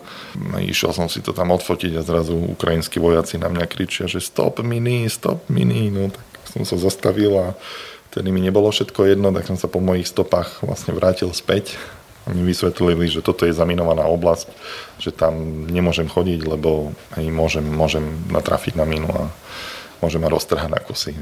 Išiel 0.59 0.91
som 0.91 1.07
si 1.07 1.23
to 1.23 1.31
tam 1.31 1.55
odfotiť 1.55 1.95
a 1.95 2.03
zrazu 2.03 2.35
ukrajinskí 2.35 2.99
vojaci 2.99 3.39
na 3.39 3.47
mňa 3.47 3.65
kričia, 3.71 4.03
že 4.03 4.19
stop 4.19 4.59
mini, 4.59 5.07
stop 5.07 5.47
mini. 5.47 5.87
No 5.87 6.11
tak 6.11 6.27
som 6.51 6.67
sa 6.67 6.75
zastavil 6.75 7.31
a 7.39 7.55
tedy 8.11 8.29
mi 8.35 8.43
nebolo 8.43 8.69
všetko 8.69 9.15
jedno, 9.15 9.31
tak 9.31 9.47
som 9.47 9.55
sa 9.55 9.71
po 9.71 9.79
mojich 9.79 10.11
stopách 10.11 10.61
vlastne 10.61 10.91
vrátil 10.91 11.31
späť 11.31 11.79
mi 12.31 12.47
vysvetlili, 12.47 13.11
že 13.11 13.19
toto 13.19 13.43
je 13.43 13.51
zaminovaná 13.51 14.07
oblasť, 14.07 14.47
že 14.99 15.11
tam 15.11 15.65
nemôžem 15.67 16.07
chodiť, 16.07 16.47
lebo 16.47 16.95
hej, 17.19 17.27
môžem, 17.27 17.65
môžem 17.67 18.03
natrafiť 18.31 18.79
na 18.79 18.87
minu 18.87 19.11
a 19.11 19.27
môžem 19.99 20.19
ma 20.19 20.31
roztrhať 20.31 20.67
na 20.71 20.79
kusy. 20.83 21.15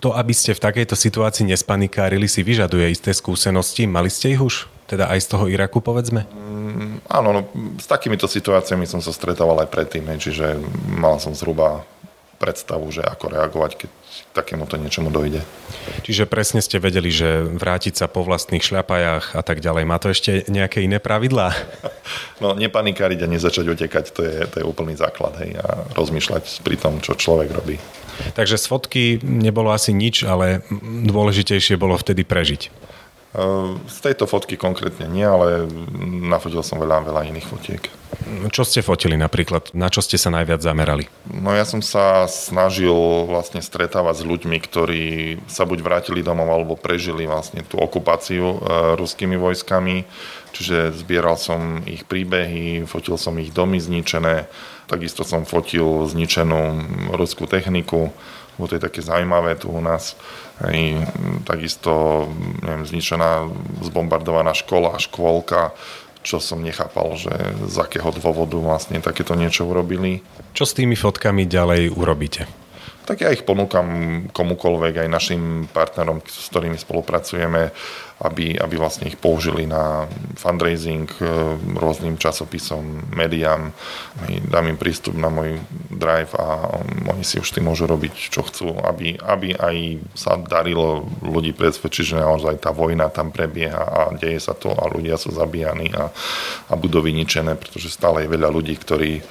To, 0.00 0.16
aby 0.16 0.32
ste 0.32 0.56
v 0.56 0.64
takejto 0.64 0.96
situácii 0.96 1.44
nespanikárili, 1.48 2.24
si 2.24 2.40
vyžaduje 2.40 2.88
isté 2.88 3.12
skúsenosti. 3.12 3.84
Mali 3.84 4.08
ste 4.08 4.32
ich 4.32 4.40
už? 4.40 4.68
Teda 4.88 5.12
aj 5.12 5.20
z 5.20 5.28
toho 5.36 5.44
Iraku, 5.52 5.84
povedzme? 5.84 6.24
Mm, 6.32 7.04
áno, 7.12 7.28
no, 7.36 7.40
s 7.76 7.84
takýmito 7.84 8.24
situáciami 8.24 8.88
som 8.88 9.04
sa 9.04 9.12
stretával 9.12 9.60
aj 9.60 9.68
predtým, 9.68 10.08
čiže 10.16 10.56
mal 10.88 11.20
som 11.20 11.36
zhruba 11.36 11.84
predstavu, 12.40 12.88
že 12.88 13.02
ako 13.04 13.34
reagovať, 13.34 13.72
keď 13.84 13.90
takémuto 14.32 14.78
niečomu 14.78 15.10
dojde. 15.10 15.42
Čiže 16.08 16.24
presne 16.24 16.64
ste 16.64 16.80
vedeli, 16.80 17.12
že 17.12 17.44
vrátiť 17.44 17.92
sa 18.00 18.08
po 18.08 18.24
vlastných 18.24 18.64
šľapajách 18.64 19.36
a 19.36 19.42
tak 19.44 19.60
ďalej. 19.60 19.84
Má 19.84 20.00
to 20.00 20.08
ešte 20.08 20.48
nejaké 20.48 20.80
iné 20.80 20.96
pravidlá? 20.96 21.52
No, 22.38 22.54
nepanikáriť 22.54 23.26
a 23.26 23.28
nezačať 23.28 23.66
utekať, 23.66 24.14
to 24.14 24.22
je, 24.22 24.46
to 24.46 24.62
je 24.62 24.64
úplný 24.64 24.94
základ. 24.94 25.34
Hej, 25.42 25.58
a 25.58 25.90
rozmýšľať 25.92 26.62
pri 26.62 26.78
tom, 26.78 27.02
čo 27.02 27.18
človek 27.18 27.50
robí. 27.50 27.82
Takže 28.38 28.56
z 28.56 28.64
fotky 28.70 29.04
nebolo 29.26 29.74
asi 29.74 29.90
nič, 29.90 30.22
ale 30.22 30.62
dôležitejšie 31.02 31.74
bolo 31.74 31.98
vtedy 31.98 32.22
prežiť. 32.22 32.70
Z 33.88 33.98
tejto 34.00 34.24
fotky 34.24 34.56
konkrétne 34.56 35.04
nie, 35.04 35.20
ale 35.20 35.68
nafotil 36.24 36.64
som 36.64 36.80
veľa, 36.80 37.04
veľa 37.04 37.28
iných 37.28 37.44
fotiek. 37.44 37.82
Čo 38.48 38.64
ste 38.64 38.80
fotili 38.80 39.20
napríklad? 39.20 39.76
Na 39.76 39.92
čo 39.92 40.00
ste 40.00 40.16
sa 40.16 40.32
najviac 40.32 40.64
zamerali? 40.64 41.04
No 41.28 41.52
ja 41.52 41.68
som 41.68 41.84
sa 41.84 42.24
snažil 42.24 42.96
vlastne 43.28 43.60
stretávať 43.60 44.24
s 44.24 44.28
ľuďmi, 44.28 44.56
ktorí 44.64 45.04
sa 45.44 45.68
buď 45.68 45.78
vrátili 45.84 46.24
domov 46.24 46.48
alebo 46.48 46.74
prežili 46.80 47.28
vlastne 47.28 47.60
tú 47.68 47.76
okupáciu 47.76 48.56
e, 48.56 48.58
ruskými 48.96 49.36
vojskami. 49.36 50.08
Čiže 50.56 50.96
zbieral 50.96 51.36
som 51.36 51.84
ich 51.84 52.08
príbehy, 52.08 52.88
fotil 52.88 53.20
som 53.20 53.36
ich 53.36 53.52
domy 53.52 53.76
zničené, 53.76 54.48
takisto 54.88 55.20
som 55.20 55.44
fotil 55.44 56.08
zničenú 56.08 56.80
ruskú 57.12 57.44
techniku, 57.44 58.08
lebo 58.58 58.66
to 58.66 58.76
je 58.76 58.82
také 58.82 59.00
zaujímavé 59.00 59.54
tu 59.54 59.70
u 59.70 59.78
nás. 59.78 60.18
Hej, 60.58 61.06
takisto 61.46 62.26
neviem, 62.60 62.82
zničená, 62.82 63.46
zbombardovaná 63.86 64.50
škola, 64.58 64.98
škôlka, 64.98 65.70
čo 66.26 66.42
som 66.42 66.60
nechápal, 66.60 67.14
že 67.14 67.32
z 67.70 67.76
akého 67.78 68.10
dôvodu 68.10 68.58
vlastne 68.58 68.98
takéto 68.98 69.38
niečo 69.38 69.64
urobili. 69.64 70.20
Čo 70.52 70.66
s 70.66 70.74
tými 70.74 70.98
fotkami 70.98 71.46
ďalej 71.46 71.94
urobíte? 71.94 72.67
Tak 73.08 73.24
ja 73.24 73.32
ich 73.32 73.40
ponúkam 73.40 73.88
komukolvek, 74.36 75.00
aj 75.00 75.08
našim 75.08 75.64
partnerom, 75.72 76.20
s 76.28 76.52
ktorými 76.52 76.76
spolupracujeme, 76.76 77.72
aby, 78.20 78.52
aby 78.60 78.74
vlastne 78.76 79.08
ich 79.08 79.16
použili 79.16 79.64
na 79.64 80.04
fundraising 80.36 81.08
e, 81.16 81.24
rôznym 81.80 82.20
časopisom, 82.20 83.08
médiám. 83.16 83.72
Dám 84.52 84.68
im 84.68 84.76
prístup 84.76 85.16
na 85.16 85.32
môj 85.32 85.56
drive 85.88 86.36
a 86.36 86.68
oni 87.08 87.24
si 87.24 87.40
už 87.40 87.48
tým 87.48 87.64
môžu 87.64 87.88
robiť, 87.88 88.12
čo 88.28 88.44
chcú, 88.44 88.76
aby, 88.84 89.16
aby 89.16 89.56
aj 89.56 89.76
sa 90.12 90.36
darilo 90.36 91.08
ľudí 91.24 91.56
presvedčiť, 91.56 92.12
že 92.12 92.20
naozaj 92.20 92.60
tá 92.60 92.76
vojna 92.76 93.08
tam 93.08 93.32
prebieha 93.32 93.88
a 93.88 94.00
deje 94.12 94.44
sa 94.44 94.52
to 94.52 94.68
a 94.76 94.84
ľudia 94.84 95.16
sú 95.16 95.32
zabíjani 95.32 95.96
a, 95.96 96.12
a 96.68 96.74
budovy 96.76 97.16
ničené, 97.16 97.56
pretože 97.56 97.88
stále 97.88 98.28
je 98.28 98.34
veľa 98.36 98.52
ľudí, 98.52 98.76
ktorí 98.76 99.24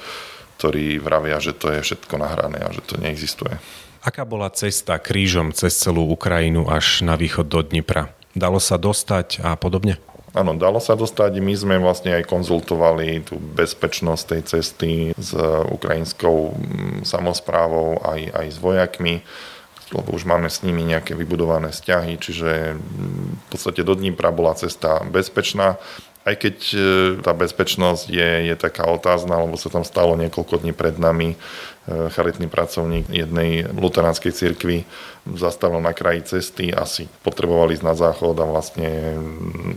ktorí 0.58 0.98
vravia, 0.98 1.38
že 1.38 1.54
to 1.54 1.70
je 1.70 1.80
všetko 1.86 2.18
nahrané 2.18 2.58
a 2.58 2.74
že 2.74 2.82
to 2.82 2.98
neexistuje. 2.98 3.54
Aká 4.02 4.26
bola 4.26 4.50
cesta 4.50 4.98
krížom 4.98 5.54
cez 5.54 5.78
celú 5.78 6.10
Ukrajinu 6.10 6.66
až 6.66 7.06
na 7.06 7.14
východ 7.14 7.46
do 7.46 7.62
Dnipra? 7.62 8.10
Dalo 8.34 8.58
sa 8.58 8.74
dostať 8.74 9.42
a 9.46 9.54
podobne? 9.54 10.02
Áno, 10.36 10.54
dalo 10.54 10.78
sa 10.78 10.98
dostať. 10.98 11.40
My 11.40 11.54
sme 11.56 11.76
vlastne 11.80 12.14
aj 12.14 12.28
konzultovali 12.28 13.26
tú 13.26 13.38
bezpečnosť 13.38 14.24
tej 14.28 14.42
cesty 14.44 14.90
s 15.16 15.32
ukrajinskou 15.72 16.52
mm, 16.52 17.06
samozprávou 17.06 18.02
aj, 18.02 18.20
aj 18.34 18.46
s 18.50 18.58
vojakmi 18.58 19.22
lebo 19.88 20.12
už 20.12 20.28
máme 20.28 20.52
s 20.52 20.60
nimi 20.60 20.84
nejaké 20.84 21.16
vybudované 21.16 21.72
vzťahy, 21.72 22.20
čiže 22.20 22.76
mm, 22.76 23.24
v 23.40 23.46
podstate 23.48 23.80
do 23.80 23.96
Dnipra 23.96 24.28
bola 24.28 24.52
cesta 24.52 25.00
bezpečná 25.08 25.80
aj 26.26 26.34
keď 26.34 26.56
e, 26.74 26.78
tá 27.22 27.32
bezpečnosť 27.32 28.10
je, 28.10 28.30
je 28.50 28.54
taká 28.58 28.86
otázna, 28.90 29.40
lebo 29.42 29.54
sa 29.54 29.70
tam 29.70 29.86
stalo 29.86 30.18
niekoľko 30.18 30.60
dní 30.60 30.72
pred 30.74 30.98
nami 30.98 31.34
e, 31.34 31.36
charitný 32.12 32.50
pracovník 32.50 33.08
jednej 33.08 33.68
luteránskej 33.72 34.32
cirkvi 34.34 34.84
zastavil 35.36 35.84
na 35.84 35.92
kraji 35.92 36.24
cesty, 36.24 36.72
asi 36.72 37.04
potrebovali 37.20 37.76
ísť 37.76 37.84
na 37.84 37.94
záchod 37.96 38.36
a 38.40 38.46
vlastne 38.48 39.16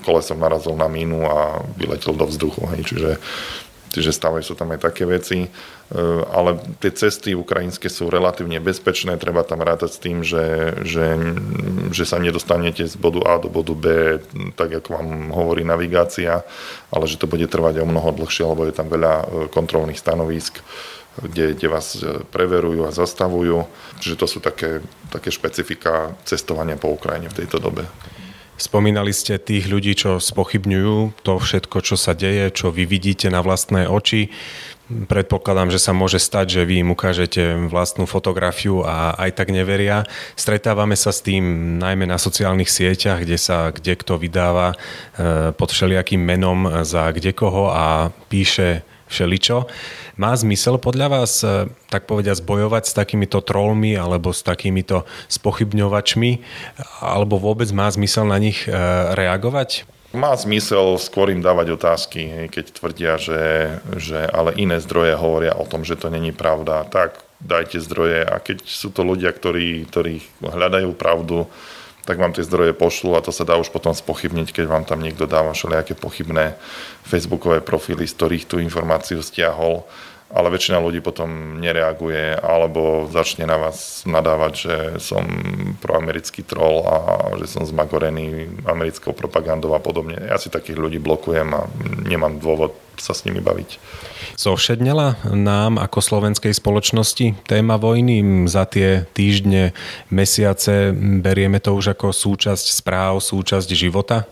kolesom 0.08 0.40
narazil 0.40 0.76
na 0.80 0.88
mínu 0.88 1.28
a 1.28 1.60
vyletel 1.76 2.16
do 2.16 2.24
vzduchu. 2.28 2.64
Čiže 2.84 3.20
Čiže 3.92 4.16
stávajú 4.16 4.44
sa 4.48 4.56
tam 4.56 4.72
aj 4.72 4.88
také 4.88 5.04
veci. 5.04 5.44
E, 5.44 5.50
ale 6.32 6.56
tie 6.80 6.96
cesty 6.96 7.36
ukrajinské 7.36 7.92
sú 7.92 8.08
relatívne 8.08 8.64
bezpečné, 8.64 9.20
treba 9.20 9.44
tam 9.44 9.60
rátať 9.60 9.92
s 9.92 10.00
tým, 10.00 10.24
že, 10.24 10.80
že, 10.88 11.20
že 11.92 12.08
sa 12.08 12.16
nedostanete 12.16 12.88
z 12.88 12.96
bodu 12.96 13.20
A 13.28 13.36
do 13.36 13.52
bodu 13.52 13.76
B, 13.76 13.86
tak 14.56 14.72
ako 14.80 14.90
vám 14.96 15.10
hovorí 15.36 15.68
navigácia, 15.68 16.48
ale 16.88 17.04
že 17.04 17.20
to 17.20 17.28
bude 17.28 17.52
trvať 17.52 17.84
o 17.84 17.90
mnoho 17.90 18.16
dlhšie, 18.16 18.48
lebo 18.48 18.64
je 18.64 18.76
tam 18.76 18.88
veľa 18.88 19.14
e, 19.20 19.26
kontrolných 19.52 20.00
stanovisk, 20.00 20.64
kde, 21.20 21.60
kde 21.60 21.68
vás 21.68 22.00
e, 22.00 22.24
preverujú 22.32 22.88
a 22.88 22.96
zastavujú. 22.96 23.68
Čiže 24.00 24.16
to 24.16 24.28
sú 24.32 24.40
také, 24.40 24.80
také 25.12 25.36
špecifika 25.36 26.16
cestovania 26.24 26.80
po 26.80 26.96
Ukrajine 26.96 27.28
v 27.28 27.44
tejto 27.44 27.60
dobe. 27.60 27.84
Spomínali 28.62 29.10
ste 29.10 29.42
tých 29.42 29.66
ľudí, 29.66 29.98
čo 29.98 30.22
spochybňujú 30.22 31.26
to 31.26 31.34
všetko, 31.42 31.82
čo 31.82 31.98
sa 31.98 32.14
deje, 32.14 32.54
čo 32.54 32.70
vy 32.70 32.86
vidíte 32.86 33.34
na 33.34 33.42
vlastné 33.42 33.90
oči. 33.90 34.30
Predpokladám, 34.86 35.74
že 35.74 35.82
sa 35.82 35.98
môže 35.98 36.22
stať, 36.22 36.62
že 36.62 36.68
vy 36.70 36.86
im 36.86 36.94
ukážete 36.94 37.58
vlastnú 37.74 38.06
fotografiu 38.06 38.86
a 38.86 39.18
aj 39.18 39.34
tak 39.34 39.50
neveria. 39.50 40.06
Stretávame 40.38 40.94
sa 40.94 41.10
s 41.10 41.26
tým 41.26 41.42
najmä 41.82 42.06
na 42.06 42.22
sociálnych 42.22 42.70
sieťach, 42.70 43.26
kde 43.26 43.42
sa 43.42 43.74
kde 43.74 43.98
kto 43.98 44.22
vydáva 44.22 44.78
e, 44.78 45.56
pod 45.58 45.74
všelijakým 45.74 46.22
menom 46.22 46.86
za 46.86 47.10
kde 47.10 47.34
koho 47.34 47.74
a 47.74 48.14
píše 48.30 48.86
všeličo. 49.12 49.68
Má 50.16 50.32
zmysel 50.34 50.80
podľa 50.80 51.08
vás, 51.12 51.44
e, 51.44 51.68
tak 51.92 52.08
povediať, 52.08 52.40
bojovať 52.42 52.84
s 52.88 52.94
takýmito 52.96 53.44
trollmi 53.44 54.00
alebo 54.00 54.32
s 54.32 54.42
takýmito 54.42 55.04
spochybňovačmi, 55.28 56.32
alebo 57.04 57.36
vôbec 57.36 57.68
má 57.76 57.92
zmysel 57.92 58.32
na 58.32 58.40
nich 58.40 58.66
e, 58.66 58.72
reagovať? 59.12 59.84
Má 60.12 60.36
zmysel 60.36 61.00
skôr 61.00 61.32
im 61.32 61.40
dávať 61.40 61.80
otázky, 61.80 62.52
keď 62.52 62.66
tvrdia, 62.76 63.16
že, 63.16 63.44
že 63.96 64.28
ale 64.28 64.52
iné 64.60 64.84
zdroje 64.84 65.16
hovoria 65.16 65.56
o 65.56 65.64
tom, 65.64 65.88
že 65.88 65.96
to 65.96 66.12
není 66.12 66.36
pravda. 66.36 66.84
Tak 66.84 67.24
dajte 67.40 67.80
zdroje 67.80 68.28
a 68.28 68.36
keď 68.44 68.68
sú 68.68 68.92
to 68.92 69.08
ľudia, 69.08 69.32
ktorí, 69.32 69.88
ktorí 69.88 70.20
hľadajú 70.44 70.92
pravdu, 71.00 71.48
tak 72.12 72.20
vám 72.20 72.36
tie 72.36 72.44
zdroje 72.44 72.76
pošlu 72.76 73.16
a 73.16 73.24
to 73.24 73.32
sa 73.32 73.48
dá 73.48 73.56
už 73.56 73.72
potom 73.72 73.96
spochybniť, 73.96 74.52
keď 74.52 74.66
vám 74.68 74.84
tam 74.84 75.00
niekto 75.00 75.32
dáva 75.32 75.56
všelijaké 75.56 75.96
pochybné 75.96 76.60
facebookové 77.08 77.64
profily, 77.64 78.04
z 78.04 78.20
ktorých 78.20 78.44
tú 78.52 78.60
informáciu 78.60 79.24
stiahol 79.24 79.88
ale 80.32 80.48
väčšina 80.48 80.80
ľudí 80.80 81.04
potom 81.04 81.60
nereaguje 81.60 82.40
alebo 82.40 83.08
začne 83.12 83.44
na 83.44 83.60
vás 83.60 84.08
nadávať, 84.08 84.54
že 84.56 84.76
som 85.04 85.28
proamerický 85.84 86.48
troll 86.48 86.88
a 86.88 86.98
že 87.36 87.52
som 87.52 87.68
zmagorený 87.68 88.48
americkou 88.64 89.12
propagandou 89.12 89.76
a 89.76 89.84
podobne. 89.84 90.16
Ja 90.16 90.40
si 90.40 90.48
takých 90.48 90.80
ľudí 90.80 91.00
blokujem 91.04 91.52
a 91.52 91.68
nemám 92.08 92.40
dôvod 92.40 92.72
sa 92.96 93.12
s 93.12 93.28
nimi 93.28 93.44
baviť. 93.44 93.76
Zovšednela 94.42 95.22
nám 95.38 95.78
ako 95.78 96.02
slovenskej 96.02 96.58
spoločnosti 96.58 97.46
téma 97.46 97.78
vojny 97.78 98.50
za 98.50 98.66
tie 98.66 99.06
týždne, 99.14 99.70
mesiace, 100.10 100.90
berieme 100.98 101.62
to 101.62 101.78
už 101.78 101.94
ako 101.94 102.10
súčasť 102.10 102.74
správ, 102.74 103.22
súčasť 103.22 103.70
života? 103.78 104.26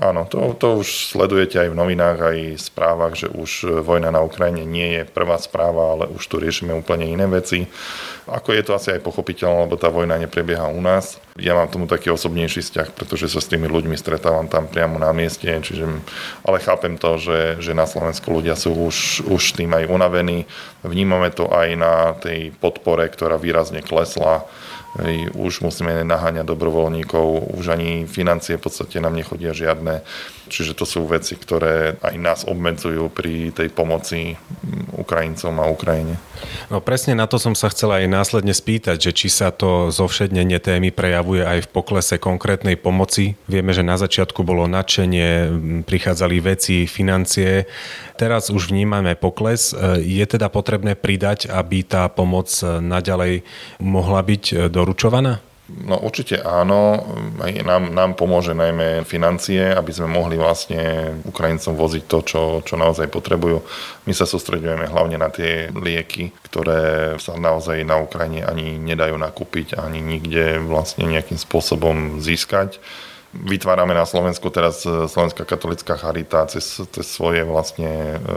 Áno, 0.00 0.24
to, 0.24 0.56
to 0.56 0.80
už 0.80 1.12
sledujete 1.12 1.60
aj 1.60 1.68
v 1.68 1.76
novinách, 1.76 2.18
aj 2.24 2.38
v 2.56 2.64
správach, 2.64 3.12
že 3.12 3.28
už 3.28 3.84
vojna 3.84 4.08
na 4.08 4.24
Ukrajine 4.24 4.64
nie 4.64 4.88
je 4.96 5.02
prvá 5.04 5.36
správa, 5.36 5.92
ale 5.92 6.08
už 6.08 6.32
tu 6.32 6.40
riešime 6.40 6.72
úplne 6.72 7.04
iné 7.12 7.28
veci. 7.28 7.68
Ako 8.24 8.56
je 8.56 8.64
to 8.64 8.72
asi 8.72 8.96
aj 8.96 9.04
pochopiteľné, 9.04 9.68
lebo 9.68 9.76
tá 9.76 9.92
vojna 9.92 10.16
neprebieha 10.16 10.64
u 10.72 10.80
nás. 10.80 11.20
Ja 11.36 11.52
mám 11.52 11.68
tomu 11.68 11.84
taký 11.84 12.08
osobnejší 12.08 12.64
vzťah, 12.64 12.88
pretože 12.96 13.28
sa 13.28 13.44
s 13.44 13.52
tými 13.52 13.68
ľuďmi 13.68 13.92
stretávam 13.92 14.48
tam 14.48 14.64
priamo 14.64 14.96
na 14.96 15.12
mieste, 15.12 15.52
čiže, 15.52 15.84
ale 16.40 16.64
chápem 16.64 16.96
to, 16.96 17.20
že, 17.20 17.60
že 17.60 17.76
na 17.76 17.84
Slovensku 17.84 18.32
ľudia 18.32 18.56
sú 18.56 18.72
už, 18.72 19.28
už 19.28 19.60
tým 19.60 19.76
aj 19.76 19.92
unavení. 19.92 20.48
Vnímame 20.80 21.28
to 21.36 21.52
aj 21.52 21.68
na 21.76 22.16
tej 22.16 22.48
podpore, 22.56 23.04
ktorá 23.12 23.36
výrazne 23.36 23.84
klesla 23.84 24.48
Už 25.32 25.64
musíme 25.64 26.04
naháňať 26.04 26.44
dobrovoľníkov, 26.44 27.56
už 27.56 27.72
ani 27.72 28.04
financie 28.04 28.60
v 28.60 28.64
podstate 28.68 29.00
nám 29.00 29.16
nechodia 29.16 29.56
žiadne. 29.56 30.04
Čiže 30.52 30.76
to 30.76 30.84
sú 30.84 31.08
veci, 31.08 31.32
ktoré 31.32 31.96
aj 32.04 32.14
nás 32.20 32.40
obmedzujú 32.44 33.08
pri 33.08 33.56
tej 33.56 33.72
pomoci 33.72 34.36
Ukrajincom 35.02 35.58
a 35.58 35.66
Ukrajine. 35.66 36.16
No 36.70 36.78
presne 36.82 37.18
na 37.18 37.26
to 37.26 37.36
som 37.42 37.52
sa 37.58 37.70
chcel 37.70 37.90
aj 37.92 38.06
následne 38.06 38.54
spýtať, 38.54 38.98
že 38.98 39.12
či 39.12 39.28
sa 39.30 39.50
to 39.50 39.90
zovšednenie 39.90 40.62
témy 40.62 40.94
prejavuje 40.94 41.42
aj 41.42 41.66
v 41.66 41.72
poklese 41.74 42.16
konkrétnej 42.22 42.78
pomoci. 42.78 43.34
Vieme, 43.50 43.74
že 43.74 43.82
na 43.82 43.98
začiatku 43.98 44.42
bolo 44.42 44.66
nadšenie, 44.66 45.52
prichádzali 45.86 46.36
veci, 46.42 46.86
financie. 46.88 47.68
Teraz 48.16 48.48
už 48.48 48.72
vnímame 48.72 49.14
pokles. 49.14 49.76
Je 50.00 50.24
teda 50.26 50.48
potrebné 50.50 50.98
pridať, 50.98 51.50
aby 51.50 51.84
tá 51.86 52.08
pomoc 52.10 52.50
naďalej 52.64 53.46
mohla 53.78 54.22
byť 54.22 54.72
doručovaná? 54.72 55.42
No 55.82 55.96
určite 56.04 56.44
áno. 56.44 57.00
Nám, 57.40 57.90
nám 57.90 58.12
pomôže 58.14 58.52
najmä 58.52 59.08
financie, 59.08 59.72
aby 59.72 59.90
sme 59.90 60.12
mohli 60.12 60.36
vlastne 60.36 61.14
Ukrajincom 61.24 61.74
voziť 61.74 62.04
to, 62.06 62.18
čo, 62.22 62.42
čo 62.62 62.74
naozaj 62.76 63.08
potrebujú. 63.08 63.64
My 64.04 64.12
sa 64.12 64.28
sústredujeme 64.28 64.86
hlavne 64.86 65.16
na 65.16 65.32
tie 65.32 65.72
lieky, 65.72 66.36
ktoré 66.44 67.16
sa 67.16 67.34
naozaj 67.40 67.82
na 67.82 67.98
Ukrajine 67.98 68.44
ani 68.44 68.76
nedajú 68.76 69.16
nakúpiť, 69.16 69.80
ani 69.80 70.04
nikde 70.04 70.60
vlastne 70.60 71.08
nejakým 71.08 71.40
spôsobom 71.40 72.20
získať 72.20 72.78
vytvárame 73.32 73.96
na 73.96 74.04
Slovensku 74.04 74.52
teraz 74.52 74.84
e, 74.84 75.08
Slovenská 75.08 75.48
katolická 75.48 75.96
charita 75.96 76.44
cez, 76.46 76.84
cez 76.84 77.06
svoje 77.08 77.42
vlastne 77.48 78.20
e, 78.20 78.28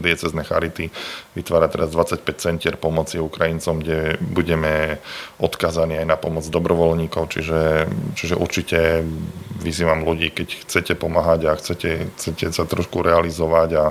diecezne 0.00 0.40
charity. 0.42 0.88
Vytvára 1.36 1.68
teraz 1.68 1.92
25 1.92 2.24
centier 2.40 2.74
pomoci 2.80 3.20
Ukrajincom, 3.20 3.84
kde 3.84 4.16
budeme 4.24 4.98
odkazaní 5.36 6.00
aj 6.00 6.06
na 6.08 6.16
pomoc 6.16 6.44
dobrovoľníkov, 6.48 7.28
čiže, 7.28 7.84
čiže 8.16 8.34
určite 8.40 9.04
vyzývam 9.60 10.02
ľudí, 10.08 10.32
keď 10.32 10.48
chcete 10.64 10.92
pomáhať 10.96 11.40
a 11.48 11.52
chcete, 11.60 12.08
chcete 12.16 12.52
sa 12.52 12.64
trošku 12.64 13.04
realizovať 13.04 13.70
a 13.76 13.84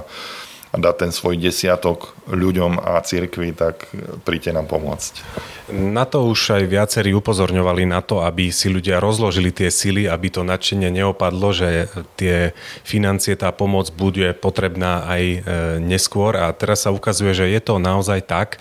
a 0.73 0.81
dať 0.81 0.95
ten 1.05 1.12
svoj 1.13 1.38
desiatok 1.38 2.17
ľuďom 2.25 2.81
a 2.81 2.97
cirkvi, 3.05 3.53
tak 3.53 3.93
príďte 4.25 4.57
nám 4.57 4.65
pomôcť. 4.65 5.21
Na 5.69 6.09
to 6.09 6.25
už 6.25 6.57
aj 6.57 6.63
viacerí 6.65 7.13
upozorňovali 7.13 7.86
na 7.86 8.01
to, 8.01 8.25
aby 8.25 8.49
si 8.49 8.73
ľudia 8.73 8.97
rozložili 8.97 9.53
tie 9.53 9.69
sily, 9.69 10.09
aby 10.09 10.33
to 10.33 10.41
nadšenie 10.41 10.89
neopadlo, 10.89 11.53
že 11.53 11.93
tie 12.17 12.57
financie, 12.81 13.38
tá 13.38 13.53
pomoc 13.53 13.93
bude 13.93 14.33
potrebná 14.33 15.05
aj 15.05 15.23
e, 15.23 15.38
neskôr 15.77 16.33
a 16.41 16.49
teraz 16.49 16.89
sa 16.89 16.89
ukazuje, 16.89 17.38
že 17.38 17.53
je 17.53 17.62
to 17.62 17.77
naozaj 17.77 18.25
tak. 18.25 18.57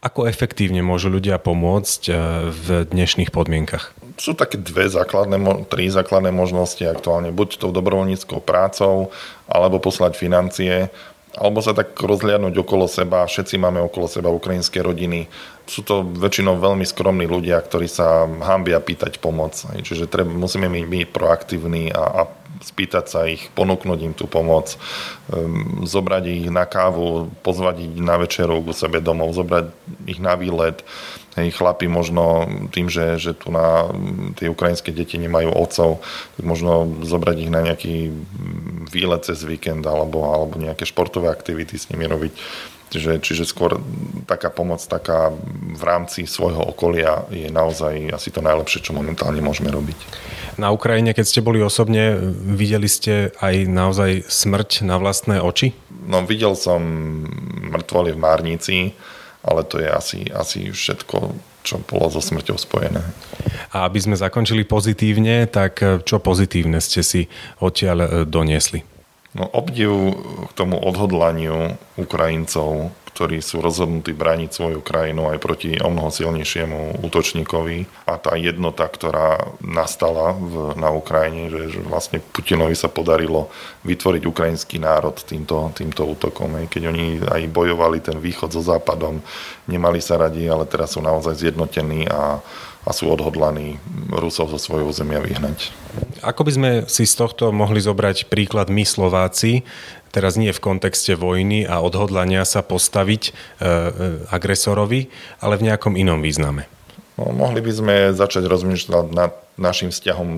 Ako 0.00 0.24
efektívne 0.26 0.80
môžu 0.80 1.12
ľudia 1.12 1.36
pomôcť 1.36 2.00
e, 2.08 2.12
v 2.48 2.66
dnešných 2.88 3.28
podmienkach? 3.28 3.92
sú 4.20 4.36
také 4.36 4.60
dve 4.60 4.86
základné, 4.86 5.66
tri 5.66 5.88
základné 5.88 6.30
možnosti 6.30 6.82
aktuálne. 6.84 7.32
Buď 7.32 7.58
tou 7.58 7.72
dobrovoľníckou 7.72 8.44
prácou, 8.44 9.10
alebo 9.48 9.82
poslať 9.82 10.16
financie 10.16 10.92
alebo 11.32 11.64
sa 11.64 11.72
tak 11.72 11.96
rozliadnúť 11.96 12.60
okolo 12.60 12.84
seba. 12.84 13.24
Všetci 13.24 13.56
máme 13.56 13.80
okolo 13.80 14.04
seba 14.04 14.28
ukrajinské 14.28 14.84
rodiny. 14.84 15.32
Sú 15.64 15.80
to 15.80 16.04
väčšinou 16.04 16.60
veľmi 16.60 16.84
skromní 16.84 17.24
ľudia, 17.24 17.56
ktorí 17.56 17.88
sa 17.88 18.28
hambia 18.44 18.76
pýtať 18.84 19.16
pomoc. 19.16 19.56
Čiže 19.56 20.12
treba, 20.12 20.28
musíme 20.28 20.68
byť, 20.68 20.84
byť 20.84 21.04
proaktívni 21.08 21.88
a, 21.88 22.02
a 22.04 22.41
spýtať 22.62 23.04
sa 23.10 23.26
ich, 23.26 23.50
ponúknuť 23.52 23.98
im 24.06 24.14
tú 24.14 24.30
pomoc, 24.30 24.78
um, 25.28 25.82
zobrať 25.84 26.24
ich 26.30 26.46
na 26.48 26.64
kávu, 26.64 27.28
pozvať 27.42 27.84
ich 27.84 27.92
na 27.98 28.16
večeru 28.16 28.62
k 28.62 28.72
sebe 28.72 29.02
domov, 29.02 29.34
zobrať 29.34 29.74
ich 30.06 30.22
na 30.22 30.38
výlet 30.38 30.86
Hej, 31.32 31.56
chlapi 31.56 31.88
možno 31.88 32.44
tým, 32.76 32.92
že, 32.92 33.16
že 33.16 33.32
tu 33.32 33.48
na 33.48 33.88
tie 34.36 34.52
ukrajinské 34.52 34.92
deti 34.92 35.16
nemajú 35.16 35.48
otcov, 35.48 36.04
tak 36.36 36.44
možno 36.44 36.84
zobrať 37.00 37.36
ich 37.40 37.48
na 37.48 37.64
nejaký 37.64 38.12
výlet 38.92 39.24
cez 39.24 39.40
víkend 39.40 39.80
alebo, 39.88 40.28
alebo 40.28 40.60
nejaké 40.60 40.84
športové 40.84 41.32
aktivity 41.32 41.80
s 41.80 41.88
nimi 41.88 42.04
robiť. 42.04 42.36
Čiže, 42.92 43.24
čiže 43.24 43.44
skôr 43.48 43.80
taká 44.28 44.52
pomoc 44.52 44.84
taká 44.84 45.32
v 45.72 45.82
rámci 45.82 46.28
svojho 46.28 46.60
okolia 46.60 47.24
je 47.32 47.48
naozaj 47.48 48.12
asi 48.12 48.28
to 48.28 48.44
najlepšie, 48.44 48.84
čo 48.84 48.92
momentálne 48.92 49.40
môžeme 49.40 49.72
robiť. 49.72 49.96
Na 50.60 50.68
Ukrajine, 50.68 51.16
keď 51.16 51.24
ste 51.24 51.40
boli 51.40 51.64
osobne, 51.64 52.20
videli 52.36 52.84
ste 52.84 53.32
aj 53.40 53.64
naozaj 53.64 54.28
smrť 54.28 54.84
na 54.84 55.00
vlastné 55.00 55.40
oči? 55.40 55.72
No 56.04 56.20
videl 56.28 56.52
som 56.52 56.84
mŕtvoly 57.72 58.12
v 58.12 58.20
Márnici, 58.20 58.76
ale 59.40 59.64
to 59.64 59.80
je 59.80 59.88
asi, 59.88 60.20
asi 60.28 60.68
všetko, 60.68 61.32
čo 61.64 61.80
bolo 61.88 62.12
so 62.12 62.20
smrťou 62.20 62.60
spojené. 62.60 63.00
A 63.72 63.88
aby 63.88 64.04
sme 64.04 64.20
zakončili 64.20 64.68
pozitívne, 64.68 65.48
tak 65.48 65.80
čo 65.80 66.20
pozitívne 66.20 66.76
ste 66.84 67.00
si 67.00 67.32
odtiaľ 67.56 67.98
eh, 68.04 68.08
doniesli? 68.28 68.91
No 69.32 69.48
obdiv 69.48 70.12
k 70.48 70.52
tomu 70.52 70.76
odhodlaniu 70.76 71.80
Ukrajincov, 71.96 72.92
ktorí 73.12 73.44
sú 73.44 73.60
rozhodnutí 73.60 74.16
brániť 74.16 74.50
svoju 74.52 74.80
krajinu 74.80 75.28
aj 75.28 75.38
proti 75.40 75.76
o 75.76 75.88
mnoho 75.92 76.08
silnejšiemu 76.08 77.04
útočníkovi. 77.04 78.08
A 78.08 78.16
tá 78.16 78.36
jednota, 78.40 78.88
ktorá 78.88 79.56
nastala 79.60 80.32
v, 80.32 80.76
na 80.80 80.88
Ukrajine, 80.92 81.52
že, 81.52 81.76
že 81.76 81.80
vlastne 81.84 82.24
Putinovi 82.24 82.72
sa 82.72 82.88
podarilo 82.88 83.52
vytvoriť 83.84 84.22
ukrajinský 84.24 84.80
národ 84.80 85.16
týmto, 85.24 85.72
týmto 85.76 86.08
útokom. 86.08 86.68
Keď 86.68 86.82
oni 86.88 87.20
aj 87.24 87.52
bojovali 87.52 88.00
ten 88.00 88.16
východ 88.16 88.52
so 88.52 88.64
západom, 88.64 89.20
nemali 89.68 90.00
sa 90.00 90.16
radi, 90.16 90.48
ale 90.48 90.64
teraz 90.64 90.96
sú 90.96 91.04
naozaj 91.04 91.36
zjednotení 91.36 92.08
a, 92.08 92.40
a 92.82 92.90
sú 92.90 93.10
odhodlaní 93.10 93.78
Rusov 94.10 94.50
zo 94.50 94.58
svojho 94.58 94.90
územia 94.90 95.22
vyhnať. 95.22 95.70
Ako 96.22 96.42
by 96.42 96.52
sme 96.52 96.70
si 96.90 97.06
z 97.06 97.14
tohto 97.14 97.54
mohli 97.54 97.78
zobrať 97.78 98.26
príklad 98.26 98.70
my 98.70 98.82
Slováci, 98.82 99.62
teraz 100.10 100.34
nie 100.34 100.50
v 100.50 100.62
kontexte 100.62 101.14
vojny 101.14 101.66
a 101.66 101.78
odhodlania 101.78 102.42
sa 102.42 102.60
postaviť 102.62 103.22
e, 103.28 103.30
e, 103.30 103.34
agresorovi, 104.30 105.10
ale 105.38 105.54
v 105.58 105.66
nejakom 105.70 105.94
inom 105.94 106.18
význame. 106.22 106.66
No, 107.18 107.30
mohli 107.30 107.60
by 107.60 107.72
sme 107.72 107.94
začať 108.16 108.48
rozmýšľať 108.48 109.06
nad 109.14 109.32
našim 109.60 109.92
vzťahom 109.92 110.28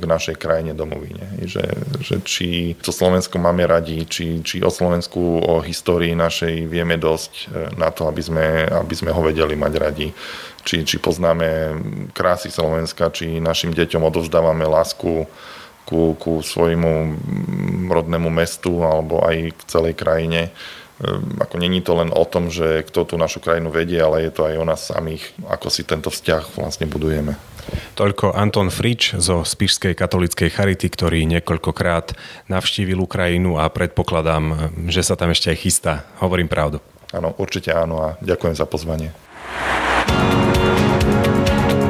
k 0.00 0.02
našej 0.02 0.36
krajine 0.40 0.72
domovine. 0.72 1.28
Že, 1.44 1.64
že 2.00 2.14
či 2.24 2.48
to 2.80 2.88
Slovensko 2.88 3.36
máme 3.36 3.68
radi, 3.68 4.08
či, 4.08 4.40
či 4.40 4.64
o 4.64 4.72
Slovensku, 4.72 5.20
o 5.44 5.60
histórii 5.60 6.16
našej 6.16 6.64
vieme 6.64 6.96
dosť 6.96 7.32
e, 7.36 7.44
na 7.76 7.92
to, 7.92 8.08
aby 8.08 8.22
sme, 8.24 8.64
aby 8.64 8.94
sme 8.96 9.12
ho 9.12 9.20
vedeli 9.20 9.52
mať 9.54 9.72
radi. 9.76 10.08
Či, 10.66 10.88
či 10.88 10.96
poznáme 10.96 11.76
krásy 12.16 12.48
Slovenska, 12.48 13.12
či 13.12 13.38
našim 13.44 13.76
deťom 13.76 14.02
odovzdávame 14.02 14.64
lásku, 14.64 15.28
ku, 15.86 16.18
ku 16.18 16.42
svojmu 16.42 17.14
rodnému 17.86 18.26
mestu 18.26 18.82
alebo 18.82 19.22
aj 19.22 19.54
k 19.54 19.60
celej 19.70 19.94
krajine. 19.94 20.50
Ehm, 20.98 21.38
ako 21.38 21.54
není 21.62 21.80
to 21.80 21.94
len 21.94 22.10
o 22.10 22.26
tom, 22.26 22.50
že 22.50 22.82
kto 22.90 23.06
tú 23.06 23.14
našu 23.14 23.38
krajinu 23.38 23.70
vedie, 23.70 24.02
ale 24.02 24.26
je 24.26 24.32
to 24.34 24.50
aj 24.50 24.54
o 24.58 24.66
nás 24.66 24.82
samých, 24.90 25.22
ako 25.46 25.70
si 25.70 25.86
tento 25.86 26.10
vzťah 26.10 26.58
vlastne 26.58 26.90
budujeme. 26.90 27.38
Toľko 27.96 28.36
Anton 28.36 28.68
Frič 28.68 29.16
zo 29.16 29.42
Spišskej 29.42 29.96
katolíckej 29.96 30.52
charity, 30.52 30.86
ktorý 30.88 31.24
niekoľkokrát 31.26 32.14
navštívil 32.46 33.00
Ukrajinu 33.02 33.56
a 33.56 33.66
predpokladám, 33.72 34.72
že 34.90 35.02
sa 35.02 35.18
tam 35.18 35.32
ešte 35.32 35.50
aj 35.52 35.58
chystá. 35.58 35.92
Hovorím 36.20 36.46
pravdu. 36.46 36.78
Áno, 37.14 37.32
určite 37.38 37.72
áno 37.72 38.02
a 38.02 38.08
ďakujem 38.20 38.54
za 38.54 38.66
pozvanie. 38.66 39.14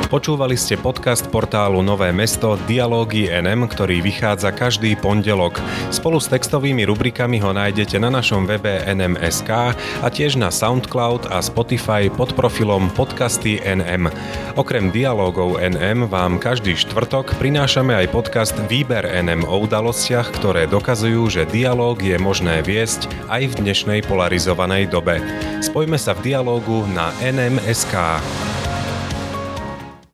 Počúvali 0.07 0.55
ste 0.55 0.79
podcast 0.79 1.27
portálu 1.35 1.83
Nové 1.83 2.15
mesto 2.15 2.55
Dialógy 2.71 3.27
NM, 3.27 3.67
ktorý 3.67 3.99
vychádza 3.99 4.55
každý 4.55 4.95
pondelok. 4.95 5.59
Spolu 5.91 6.23
s 6.23 6.31
textovými 6.31 6.87
rubrikami 6.87 7.43
ho 7.43 7.51
nájdete 7.51 7.99
na 7.99 8.15
našom 8.15 8.47
webe 8.47 8.87
nm.sk 8.87 9.51
a 9.75 10.07
tiež 10.07 10.39
na 10.39 10.55
SoundCloud 10.55 11.27
a 11.27 11.43
Spotify 11.43 12.07
pod 12.07 12.39
profilom 12.39 12.87
Podcasty 12.95 13.59
NM. 13.59 14.07
Okrem 14.55 14.95
dialógov 14.95 15.59
NM 15.59 16.07
vám 16.07 16.39
každý 16.39 16.79
štvrtok 16.79 17.35
prinášame 17.43 17.91
aj 17.99 18.07
podcast 18.15 18.55
Výber 18.71 19.11
NM 19.11 19.43
o 19.43 19.59
udalostiach, 19.67 20.39
ktoré 20.39 20.71
dokazujú, 20.71 21.35
že 21.35 21.51
dialóg 21.51 22.07
je 22.07 22.15
možné 22.15 22.63
viesť 22.63 23.11
aj 23.27 23.43
v 23.51 23.55
dnešnej 23.59 24.07
polarizovanej 24.07 24.87
dobe. 24.87 25.19
Spojme 25.67 25.99
sa 25.99 26.15
v 26.15 26.31
dialógu 26.31 26.87
na 26.95 27.11
nm.sk. 27.27 28.23